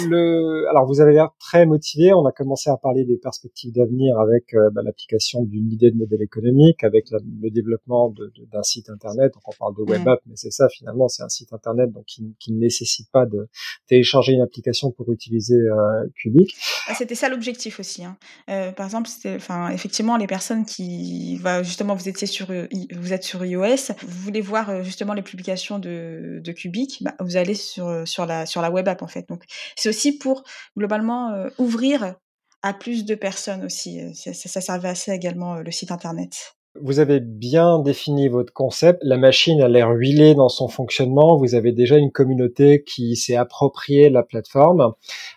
[0.08, 0.68] le...
[0.70, 2.14] Alors, vous avez l'air très motivé.
[2.14, 5.98] On a commencé à parler des perspectives d'avenir avec euh, bah, l'application d'une idée de
[5.98, 8.14] modèle économique, avec le développement
[8.52, 9.34] d'un site internet.
[9.34, 12.06] Donc, on parle de web app, mais c'est ça finalement, c'est un site internet donc
[12.06, 13.48] qui, qui, ne nécessite pas de
[13.88, 16.56] télécharger une application pour utiliser euh, Cubic.
[16.88, 18.04] Ah, c'était ça l'objectif aussi.
[18.04, 18.18] Hein.
[18.50, 23.24] Euh, par exemple, enfin, effectivement, les personnes qui justement vous étiez sur euh, vous êtes
[23.24, 27.56] sur iOS, vous voulez voir euh, justement les publications de, de Cubic, bah, vous allez
[27.56, 29.28] sur euh, sur la sur la web app en fait.
[29.30, 29.44] Donc
[29.76, 30.44] c'est aussi pour
[30.78, 32.16] globalement ouvrir
[32.62, 34.02] à plus de personnes aussi.
[34.16, 36.56] Ça, ça servait assez également le site internet.
[36.82, 39.00] Vous avez bien défini votre concept.
[39.04, 41.38] La machine a l'air huilée dans son fonctionnement.
[41.38, 44.94] Vous avez déjà une communauté qui s'est appropriée la plateforme.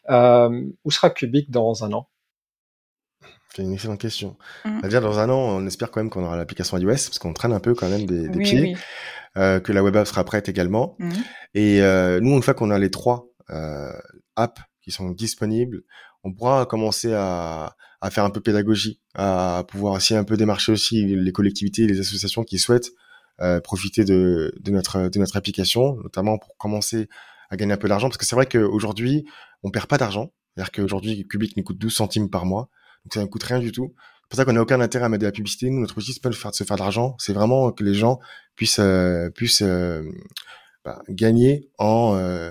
[0.09, 2.09] Où sera Cubic dans un an?
[3.57, 4.37] C'est une excellente question.
[4.65, 4.81] Mmh.
[4.83, 7.33] À dire dans un an, on espère quand même qu'on aura l'application iOS parce qu'on
[7.33, 8.77] traîne un peu quand même des, des pieds,
[9.37, 10.97] Euh, que la web app sera prête également.
[10.99, 11.11] Mmh.
[11.53, 13.93] Et euh, nous, une fois qu'on a les trois euh,
[14.35, 15.83] apps qui sont disponibles,
[16.25, 20.73] on pourra commencer à, à, faire un peu pédagogie, à pouvoir aussi un peu démarcher
[20.73, 22.93] aussi les collectivités, les associations qui souhaitent
[23.43, 27.07] euh, profiter de, de, notre de notre application, notamment pour commencer
[27.51, 29.27] à gagner un peu d'argent, parce que c'est vrai qu'aujourd'hui,
[29.63, 30.33] on perd pas d'argent.
[30.55, 32.71] C'est-à-dire qu'aujourd'hui, Cubic nous coûte 12 centimes par mois.
[33.07, 33.95] Donc ça ne coûte rien du tout.
[33.97, 35.71] C'est pour ça qu'on n'a aucun intérêt à mettre de la publicité.
[35.71, 37.15] Nous, notre objectif, c'est pas de se faire de l'argent.
[37.21, 38.19] C'est vraiment que les gens
[38.57, 40.03] puissent, euh, puissent euh,
[40.85, 42.51] bah, gagner en, euh,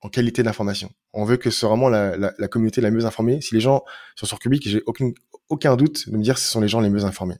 [0.00, 0.90] en qualité d'information.
[1.12, 3.42] On veut que ce soit vraiment la, la, la, communauté la mieux informée.
[3.42, 3.82] Si les gens
[4.16, 5.10] sont sur Cubic, j'ai aucun,
[5.50, 7.36] aucun doute de me dire que ce sont les gens les mieux informés.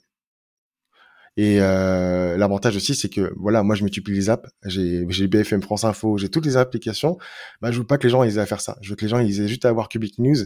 [1.39, 5.85] Et euh, l'avantage aussi, c'est que voilà, moi je multiplie les apps, j'ai BFM France
[5.85, 7.17] Info, j'ai toutes les applications.
[7.63, 8.77] Bah, je veux pas que les gens aient à faire ça.
[8.83, 10.37] Je veux que les gens aient juste à avoir Cubic News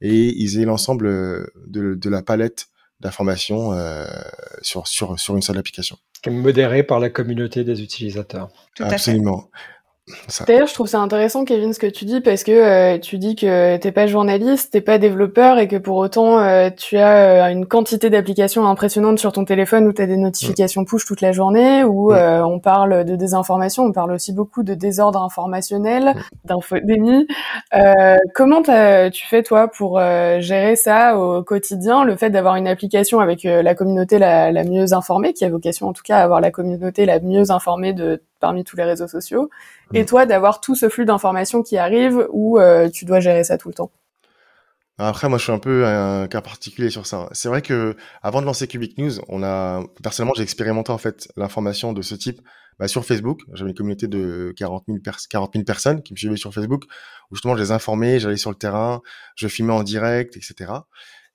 [0.00, 2.68] et ils aient l'ensemble euh, de, de, la palette
[3.00, 4.06] d'informations euh,
[4.62, 5.96] sur, sur, sur une seule application.
[6.26, 8.48] Modérée par la communauté des utilisateurs.
[8.74, 9.50] Tout Absolument.
[10.46, 13.36] D'ailleurs, je trouve ça intéressant, Kevin, ce que tu dis, parce que euh, tu dis
[13.36, 17.52] que t'es pas journaliste, t'es pas développeur, et que pour autant, euh, tu as euh,
[17.52, 21.32] une quantité d'applications impressionnantes sur ton téléphone où tu as des notifications push toute la
[21.32, 27.26] journée, où on parle de désinformation, on parle aussi beaucoup de désordre informationnel, d'infodémie.
[28.34, 33.44] comment tu fais, toi, pour gérer ça au quotidien, le fait d'avoir une application avec
[33.44, 36.50] la communauté la, la mieux informée, qui a vocation en tout cas à avoir la
[36.50, 39.50] communauté la mieux informée de parmi tous les réseaux sociaux,
[39.94, 40.06] et mm.
[40.06, 43.68] toi d'avoir tout ce flux d'informations qui arrive où euh, tu dois gérer ça tout
[43.68, 43.90] le temps.
[45.02, 47.26] Après, moi, je suis un peu un cas particulier sur ça.
[47.32, 51.26] C'est vrai que avant de lancer Cubic News, on a personnellement, j'ai expérimenté en fait
[51.38, 52.42] l'information de ce type
[52.78, 53.40] bah, sur Facebook.
[53.54, 54.98] J'avais une communauté de 40 000,
[55.30, 56.84] 40 000 personnes qui me suivaient sur Facebook,
[57.30, 59.00] où justement je les informais, j'allais sur le terrain,
[59.36, 60.72] je filmais en direct, etc.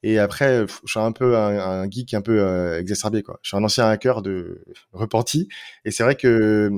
[0.04, 3.40] Et après, je suis un peu un, geek un peu euh, exacerbé quoi.
[3.42, 5.48] Je suis un ancien hacker de repenti,
[5.84, 6.72] et c'est vrai que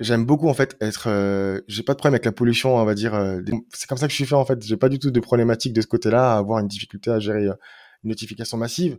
[0.00, 1.08] j'aime beaucoup en fait être.
[1.08, 3.14] Euh, j'ai pas de problème avec la pollution, on va dire.
[3.14, 3.40] Euh,
[3.72, 4.62] c'est comme ça que je suis fait en fait.
[4.62, 7.46] J'ai pas du tout de problématique de ce côté-là, à avoir une difficulté à gérer
[7.46, 7.56] une
[8.04, 8.98] notification massive.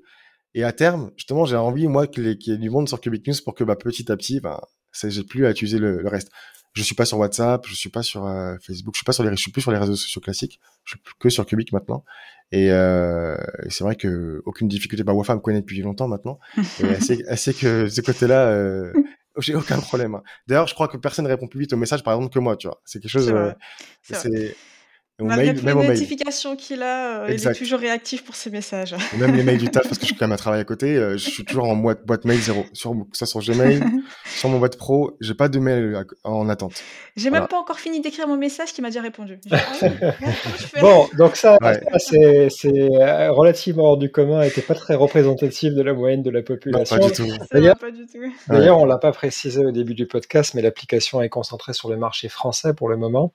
[0.56, 3.36] Et à terme, justement, j'ai envie moi qu'il y, ait du monde sur Cubic News
[3.44, 4.62] pour que bah, petit à petit, bah,
[5.04, 6.30] j'ai plus à utiliser le, reste
[6.74, 9.24] je suis pas sur WhatsApp, je suis pas sur euh, Facebook, je suis pas sur
[9.24, 12.04] les, je suis plus sur les réseaux sociaux classiques, je suis que sur Cubic maintenant.
[12.54, 13.36] Et, euh,
[13.68, 15.04] c'est vrai que aucune difficulté.
[15.04, 18.46] Bah, Wafa me connaît depuis longtemps maintenant, et elle sait, elle sait que ce côté-là,
[18.46, 18.94] euh,
[19.40, 20.22] j'ai aucun problème.
[20.48, 22.68] D'ailleurs, je crois que personne répond plus vite aux messages, par exemple, que moi, tu
[22.68, 22.80] vois.
[22.86, 23.30] C'est quelque chose.
[23.30, 23.52] Euh,
[24.04, 24.56] c'est
[25.24, 28.96] Malgré toutes les notifications qu'il a, euh, il est toujours réactif pour ses messages.
[29.18, 30.96] même les mails du taf, parce que je suis quand même à travailler à côté,
[30.96, 32.66] euh, je suis toujours en boîte, boîte mail zéro.
[32.74, 33.82] Sur, que ça sur Gmail,
[34.26, 36.82] sur mon boîte pro, j'ai pas de mail en attente.
[37.16, 39.40] J'ai même pas encore fini d'écrire mon message qui m'a déjà répondu.
[40.82, 41.58] bon, donc ça,
[41.98, 46.42] c'est euh, relativement hors du commun et pas très représentatif de la moyenne de la
[46.42, 46.98] population.
[46.98, 48.22] pas du tout.
[48.48, 51.98] D'ailleurs, on l'a pas précisé au début du podcast, mais l'application est concentrée sur le
[51.98, 53.34] marché français pour le moment.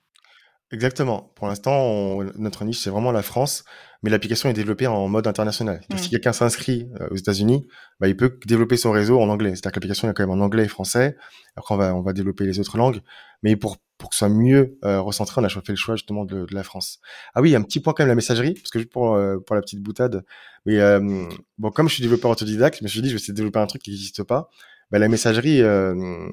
[0.71, 1.31] Exactement.
[1.35, 3.63] Pour l'instant, notre niche, c'est vraiment la France,
[4.03, 5.81] mais l'application est développée en mode international.
[5.95, 6.09] Si mmh.
[6.11, 7.67] quelqu'un s'inscrit euh, aux États-Unis,
[7.99, 9.49] bah, il peut développer son réseau en anglais.
[9.49, 11.17] C'est-à-dire que l'application est quand même en anglais et français.
[11.55, 13.01] Après, on va, on va développer les autres langues.
[13.41, 16.23] Mais pour, pour que ce soit mieux euh, recentré, on a fait le choix justement
[16.23, 16.99] de, de, la France.
[17.33, 19.61] Ah oui, un petit point quand même la messagerie, parce que pour, euh, pour la
[19.61, 20.23] petite boutade.
[20.65, 21.27] Mais euh,
[21.57, 23.59] bon, comme je suis développeur autodidacte, je me suis dit, je vais essayer de développer
[23.59, 24.49] un truc qui n'existe pas.
[24.91, 26.27] Bah, la messagerie, euh,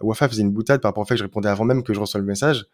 [0.00, 2.00] Wafa faisait une boutade par rapport au fait que je répondais avant même que je
[2.00, 2.66] reçoive le message.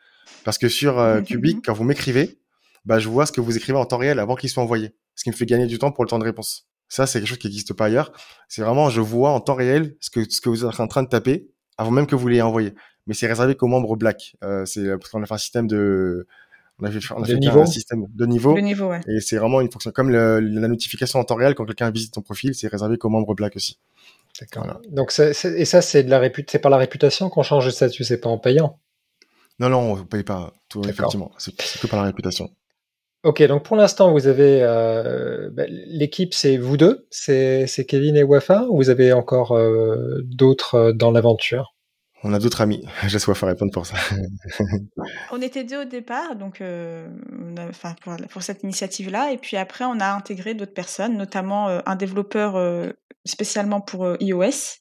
[0.44, 2.38] Parce que sur euh, Cubic, quand vous m'écrivez,
[2.84, 4.94] bah, je vois ce que vous écrivez en temps réel avant qu'il soit envoyé.
[5.14, 6.68] Ce qui me fait gagner du temps pour le temps de réponse.
[6.88, 8.12] Ça, c'est quelque chose qui n'existe pas ailleurs.
[8.48, 11.02] C'est vraiment, je vois en temps réel ce que, ce que vous êtes en train
[11.02, 12.74] de taper avant même que vous l'ayez envoyé.
[13.06, 14.36] Mais c'est réservé qu'aux membres Black.
[14.42, 16.26] Euh, c'est parce qu'on a fait un système de,
[16.80, 17.60] on a fait, on a fait niveau.
[17.60, 18.54] un système de niveau.
[18.54, 19.00] De niveau ouais.
[19.06, 22.14] Et c'est vraiment une fonction comme le, la notification en temps réel quand quelqu'un visite
[22.14, 23.78] ton profil, c'est réservé qu'aux membres Black aussi.
[24.40, 24.80] D'accord.
[24.90, 28.02] Donc, et ça, c'est de la réput, c'est par la réputation qu'on change de statut,
[28.02, 28.80] c'est pas en payant.
[29.58, 31.30] Non, non, on ne paye pas tout, effectivement.
[31.38, 32.50] C'est que par la réputation.
[33.24, 38.22] Ok, donc pour l'instant, vous avez euh, bah, l'équipe, c'est vous deux, c'est Kevin et
[38.22, 41.74] Wafa, ou vous avez encore euh, d'autres euh, dans l'aventure?
[42.22, 42.84] On a d'autres amis.
[43.06, 43.96] Je laisse Wafa répondre pour ça.
[45.32, 46.62] on était deux au départ, donc
[47.68, 51.96] enfin pour, pour, cette initiative-là, et puis après, on a intégré d'autres personnes, notamment un
[51.96, 52.92] développeur
[53.26, 54.78] spécialement pour iOS,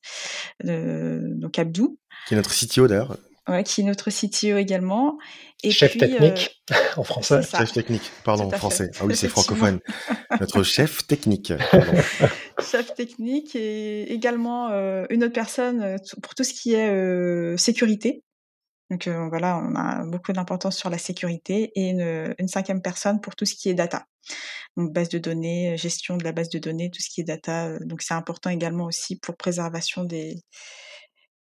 [0.64, 1.98] donc Abdou.
[2.28, 3.18] Qui est notre CTO d'ailleurs.
[3.50, 5.18] Ouais, qui est notre CTO également.
[5.64, 7.42] Et chef technique euh, en français.
[7.42, 8.90] Chef technique, pardon, en français.
[9.00, 9.80] Ah oui, c'est francophone.
[10.40, 11.52] notre chef technique.
[12.72, 17.58] chef technique et également euh, une autre personne euh, pour tout ce qui est euh,
[17.58, 18.24] sécurité.
[18.90, 23.20] Donc euh, voilà, on a beaucoup d'importance sur la sécurité et une, une, cinquième personne
[23.20, 24.06] pour tout ce qui est data.
[24.78, 27.78] Donc base de données, gestion de la base de données, tout ce qui est data.
[27.80, 30.38] Donc c'est important également aussi pour préservation des,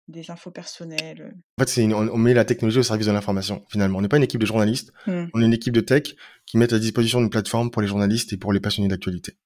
[0.07, 1.33] des infos personnelles.
[1.59, 3.99] En fait, on, met la technologie au service de l'information, finalement.
[3.99, 5.25] On n'est pas une équipe de journalistes, mmh.
[5.33, 8.33] on est une équipe de tech qui met à disposition une plateforme pour les journalistes
[8.33, 9.37] et pour les passionnés d'actualité.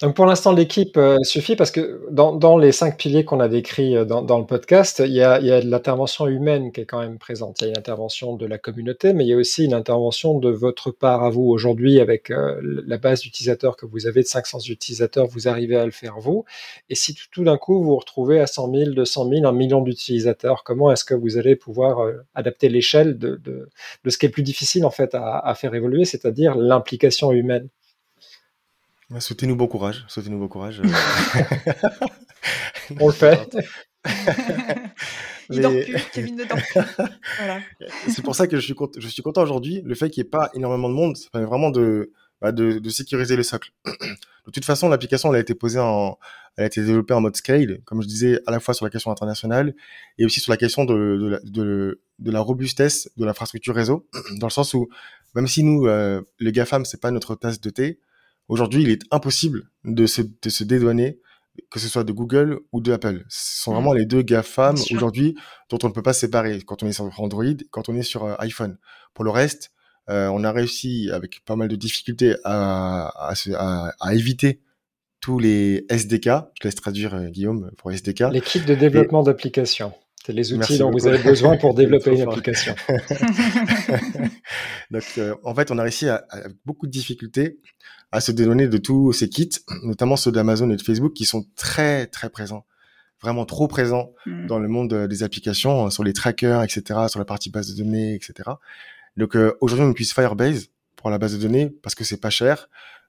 [0.00, 3.96] Donc pour l'instant, l'équipe euh, suffit parce que dans, les cinq piliers qu'on a décrits
[3.96, 7.60] euh, dans, le podcast, il y a, l'intervention humaine qui est quand même présente.
[7.60, 10.38] Il y a une intervention de la communauté, mais il y a aussi une intervention
[10.38, 14.26] de votre part à vous aujourd'hui avec euh, la base d'utilisateurs que vous avez de
[14.26, 16.44] 500 utilisateurs, vous arrivez à le faire vous.
[16.88, 19.80] Et si tout, d'un coup vous vous retrouvez à 100 000, 200 000, un million
[19.82, 23.40] d'utilisateurs, comment est-ce que vous allez pouvoir adapter l'échelle de,
[24.06, 27.68] ce qui est plus difficile en fait à faire évoluer, c'est-à-dire l'implication humaine?
[29.18, 30.04] Souhaitez-nous bon courage.
[30.08, 30.80] Souhaitez-nous bon courage.
[30.80, 31.82] Euh.
[33.00, 33.56] On le fait.
[35.50, 37.04] Il dort plus, Kevin ne dort plus.
[37.38, 37.60] Voilà.
[38.08, 39.82] C'est pour ça que je suis content, je suis content aujourd'hui.
[39.84, 42.78] Le fait qu'il n'y ait pas énormément de monde, ça permet vraiment de, bah, de,
[42.78, 43.70] de, sécuriser le socle.
[43.84, 46.18] de toute façon, l'application elle a été posée en,
[46.56, 48.90] elle a été développée en mode scale, comme je disais, à la fois sur la
[48.90, 49.74] question internationale
[50.18, 54.06] et aussi sur la question de, de, la, de, de la robustesse de l'infrastructure réseau,
[54.38, 54.88] dans le sens où
[55.34, 57.98] même si nous, euh, les GAFAM, c'est pas notre tasse de thé,
[58.48, 61.20] aujourd'hui, il est impossible de se, de se dédouaner
[61.70, 63.24] que ce soit de Google ou de Apple.
[63.28, 63.98] Ce sont vraiment mm.
[63.98, 65.36] les deux GAFAM aujourd'hui
[65.70, 68.02] dont on ne peut pas se séparer quand on est sur Android, quand on est
[68.02, 68.76] sur euh, iPhone.
[69.14, 69.72] Pour le reste,
[70.10, 74.60] euh, on a réussi avec pas mal de difficultés à, à, à, éviter
[75.20, 76.28] tous les SDK.
[76.60, 78.24] Je laisse traduire euh, Guillaume pour SDK.
[78.32, 79.92] Les kits de développement d'applications.
[80.24, 82.74] C'est les outils dont vous avez besoin pour développer une application.
[84.90, 85.04] Donc,
[85.42, 87.58] en fait, on a réussi à, avec beaucoup de difficultés
[88.10, 89.50] à se dédouaner de tous ces kits,
[89.82, 92.64] notamment ceux d'Amazon et de Facebook, qui sont très très présents,
[93.20, 94.46] vraiment trop présents mm.
[94.46, 98.14] dans le monde des applications, sur les trackers, etc., sur la partie base de données,
[98.14, 98.50] etc.
[99.16, 102.30] Donc euh, aujourd'hui, on utilise Firebase pour la base de données parce que c'est pas
[102.30, 102.68] cher.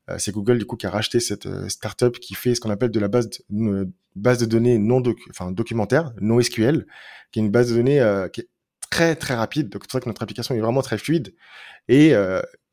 [0.10, 2.70] Euh, c'est Google du coup qui a racheté cette euh, startup qui fait ce qu'on
[2.70, 6.86] appelle de la base de, base de données non enfin documentaire, non SQL,
[7.32, 8.50] qui est une base de données qui est
[8.90, 9.70] très très rapide.
[9.70, 11.34] Donc c'est vrai que notre application est vraiment très fluide
[11.88, 12.14] et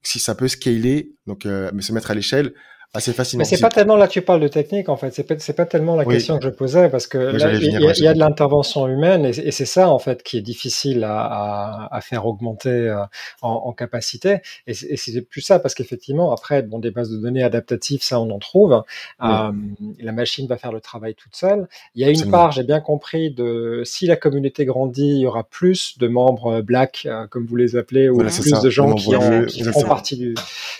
[0.03, 2.55] si ça peut scaler, donc euh, se mettre à l'échelle
[2.94, 3.40] assez facilement.
[3.40, 5.96] Mais c'est pas tellement là tu parles de technique en fait, c'est pas, pas tellement
[5.96, 9.50] la question que je posais parce que là il y, a de l'intervention humaine et,
[9.50, 13.02] c'est ça en fait qui est difficile à, à, à faire augmenter euh,
[13.40, 14.40] en, en, capacité.
[14.66, 18.31] Et c'est plus ça parce qu'effectivement après bon des bases de données adaptatives ça on
[18.31, 18.83] en trouve,
[19.22, 19.52] euh,
[19.98, 21.68] la machine va faire le travail toute seule.
[21.94, 25.26] Il y a une part j'ai bien compris de si la communauté grandit il y
[25.26, 29.16] aura plus de membres black euh, comme vous les appelez ou plus de gens qui,
[29.16, 30.35] en, qui feront partie du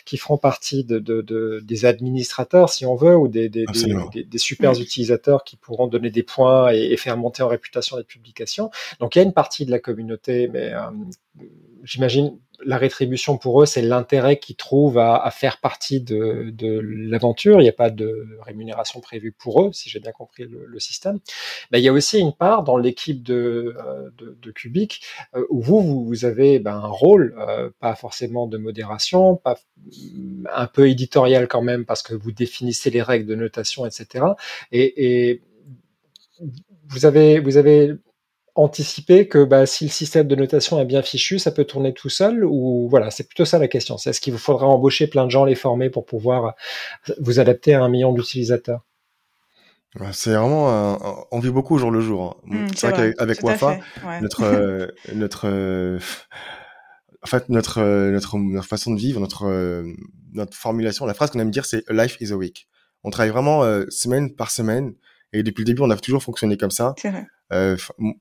[0.05, 3.65] qui feront partie de, de, de des admin administrateurs, si on veut, ou des, des,
[4.13, 8.05] des, des super utilisateurs qui pourront donner des points et, faire monter en réputation les
[8.05, 8.71] publications.
[9.01, 10.81] Donc il y a une partie de la communauté, mais euh,
[11.83, 16.81] j'imagine la rétribution pour eux, c'est l'intérêt qu'ils trouvent à, à, faire partie de, de
[16.81, 17.61] l'aventure.
[17.61, 20.81] Il n'y a pas de rémunération prévue pour eux, si j'ai bien compris le, le
[20.81, 21.19] système.
[21.71, 25.03] Mais il y a aussi une part dans l'équipe de, euh, de, de, Cubic
[25.35, 29.59] euh, où vous, vous avez ben, un rôle, euh, pas forcément de modération, pas
[30.53, 34.25] un peu éditorial quand même, parce que vous définissez les règles de notation, etc.
[34.71, 35.43] Et, et
[36.89, 37.95] vous avez, vous avez
[38.55, 42.11] anticiper que bah, si le système de notation est bien fichu, ça peut tourner tout
[42.11, 43.97] seul ou voilà, c'est plutôt ça la question.
[43.97, 46.55] C'est est-ce qu'il vous faudra embaucher plein de gens, les former pour pouvoir
[47.19, 48.83] vous adapter à un million d'utilisateurs?
[50.13, 52.41] C'est vraiment, on vit beaucoup au jour le jour.
[52.47, 52.57] Hein.
[52.57, 53.79] Mmh, c'est vrai qu'avec Wafa,
[54.23, 55.99] notre, euh, notre, euh,
[57.23, 59.85] en fait, notre, euh, notre, notre, façon de vivre, notre,
[60.33, 62.69] notre formulation, la phrase qu'on aime dire, c'est life is a week.
[63.05, 64.95] On travaille vraiment semaine par semaine,
[65.35, 66.95] et depuis le début, on a toujours fonctionné comme ça.
[66.97, 67.27] C'est vrai.
[67.53, 67.77] Euh,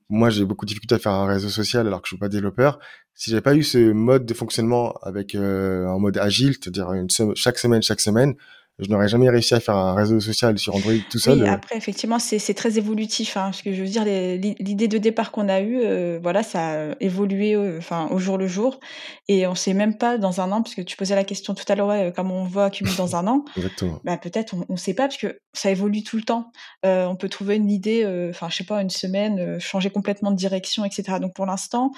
[0.08, 2.28] moi, j'ai beaucoup de difficultés à faire un réseau social alors que je suis pas
[2.28, 2.78] développeur.
[3.14, 7.08] Si j'avais pas eu ce mode de fonctionnement avec euh, un mode agile, c'est-à-dire une
[7.34, 8.34] chaque semaine, chaque semaine,
[8.82, 11.42] je n'aurais jamais réussi à faire un réseau social sur Android tout seul.
[11.42, 11.52] Oui, euh.
[11.52, 13.36] après, effectivement, c'est très évolutif.
[13.36, 16.90] Hein, ce que je veux dire, l'idée de départ qu'on a eue, euh, voilà, ça
[16.90, 18.80] a évolué euh, enfin, au jour le jour.
[19.28, 21.64] Et on sait même pas dans un an, parce que tu posais la question tout
[21.68, 23.44] à l'heure, ouais, comment on va accumuler dans un an.
[23.56, 24.00] Exactement.
[24.04, 26.50] Bah, Peut-être, on ne sait pas, parce que ça évolue tout le temps.
[26.84, 30.36] Euh, on peut trouver une idée, enfin, je sais pas, une semaine, changer complètement de
[30.36, 31.18] direction, etc.
[31.20, 31.92] Donc, pour l'instant,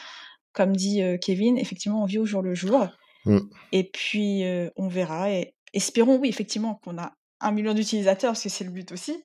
[0.52, 2.86] comme dit Kevin, effectivement, on vit au jour le jour.
[3.24, 3.38] Mm.
[3.72, 4.44] Et puis,
[4.76, 5.30] on verra.
[5.30, 9.22] Et espérons, oui, effectivement, qu'on a un million d'utilisateurs, parce que c'est le but aussi.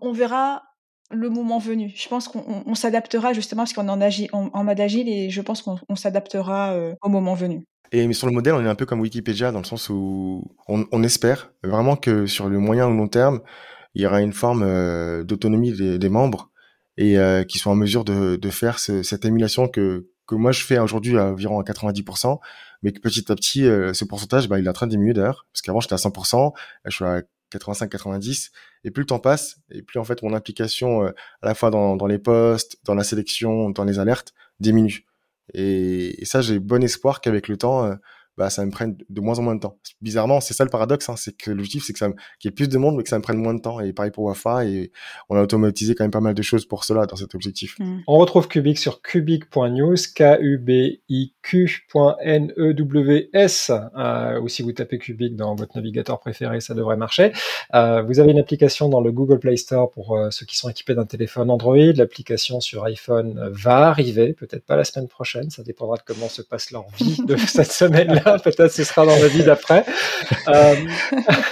[0.00, 0.62] On verra
[1.10, 1.92] le moment venu.
[1.94, 5.62] Je pense qu'on s'adaptera justement parce qu'on en, agi, en, mode agile et je pense
[5.62, 7.64] qu'on s'adaptera euh, au moment venu.
[7.92, 11.02] Et sur le modèle, on est un peu comme Wikipédia dans le sens où on,
[11.02, 13.40] espère vraiment que sur le moyen ou long terme,
[13.94, 16.50] il y aura une forme euh, d'autonomie des, membres
[16.98, 20.62] et euh, qui sont en mesure de, de faire cette émulation que, que moi je
[20.62, 22.38] fais aujourd'hui à environ à 90%,
[22.82, 25.14] mais que petit à petit, euh, ce pourcentage, bah, il est en train de diminuer
[25.14, 26.52] d'ailleurs, parce qu'avant j'étais à 100%,
[26.84, 28.50] je suis à 85-90,
[28.84, 31.10] et plus le temps passe, et plus en fait mon implication euh,
[31.42, 35.06] à la fois dans, dans, les postes, dans la sélection, dans les alertes, diminue.
[35.54, 37.94] Et, ça, j'ai bon espoir qu'avec le temps, euh,
[38.38, 39.76] bah, ça me prenne de moins en moins de temps.
[40.00, 42.54] Bizarrement, c'est ça le paradoxe, hein, c'est que l'objectif, c'est que ça, qu'il y ait
[42.54, 43.80] plus de monde, mais que ça me prenne moins de temps.
[43.80, 44.92] Et pareil pour Wafa, et
[45.28, 47.74] on a automatisé quand même pas mal de choses pour cela dans cet objectif.
[47.80, 48.02] Mm.
[48.06, 50.52] On retrouve Cubic sur cubic.news, K-U-B-I-Q.N-E-W-S,
[53.96, 57.32] euh, ou si vous tapez Cubic dans votre navigateur préféré, ça devrait marcher.
[57.74, 60.68] Euh, vous avez une application dans le Google Play Store pour euh, ceux qui sont
[60.68, 61.76] équipés d'un téléphone Android.
[61.76, 66.42] L'application sur iPhone va arriver, peut-être pas la semaine prochaine, ça dépendra de comment se
[66.42, 68.27] passe leur vie de cette semaine-là.
[68.42, 69.84] Peut-être ce sera dans la vie d'après.
[70.48, 70.74] Euh,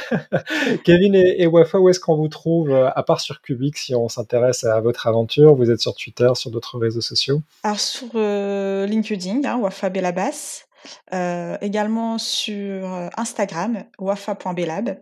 [0.84, 4.08] Kevin et, Wafa, où est-ce qu'on vous trouve, euh, à part sur Cubic, si on
[4.08, 5.54] s'intéresse à votre aventure?
[5.54, 7.42] Vous êtes sur Twitter, sur d'autres réseaux sociaux?
[7.62, 10.64] Alors sur euh, LinkedIn, hein, Wafa Belabas.
[11.60, 14.98] également sur Instagram, wafa.belab.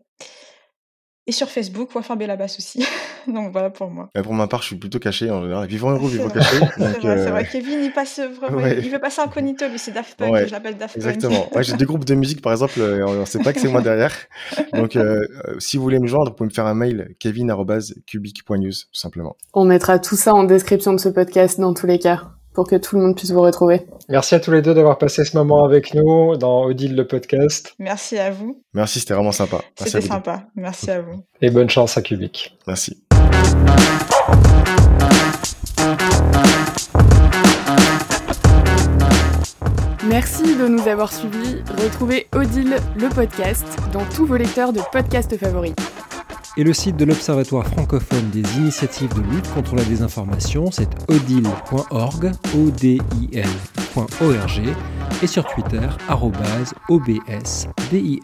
[1.26, 2.84] Et sur Facebook, Wafa Belabas aussi.
[3.26, 4.10] Donc voilà pour moi.
[4.22, 5.66] pour ma part, je suis plutôt caché en général.
[5.66, 6.56] Vivant héros, vivant caché.
[6.76, 7.48] c'est vrai, c'est vrai.
[7.50, 10.94] Kevin, il passe vraiment, il veut passer incognito, lui, c'est Daft Punk, je l'appelle Daft
[10.94, 11.04] Punk.
[11.04, 11.48] Exactement.
[11.54, 13.80] Ouais, j'ai deux groupes de musique, par exemple, on ne sait pas que c'est moi
[13.80, 14.14] derrière.
[14.74, 15.26] Donc, euh,
[15.58, 19.36] si vous voulez me joindre, vous pouvez me faire un mail, kevin.cubic.news, tout simplement.
[19.54, 22.76] On mettra tout ça en description de ce podcast dans tous les cas pour que
[22.76, 23.82] tout le monde puisse vous retrouver.
[24.08, 27.74] Merci à tous les deux d'avoir passé ce moment avec nous dans Odile le podcast.
[27.78, 28.62] Merci à vous.
[28.72, 29.58] Merci, c'était vraiment sympa.
[29.76, 30.44] C'était sympa.
[30.54, 31.24] Merci à vous.
[31.42, 32.56] Et bonne chance à Cubic.
[32.66, 33.02] Merci.
[40.08, 41.62] Merci de nous avoir suivis.
[41.82, 45.74] Retrouvez Odile le podcast dans tous vos lecteurs de podcasts favoris
[46.56, 52.32] et le site de l'Observatoire francophone des initiatives de lutte contre la désinformation, c'est odil.org,
[52.56, 54.62] o d i l.org,
[55.22, 55.88] et sur Twitter,
[56.88, 58.20] obsdil.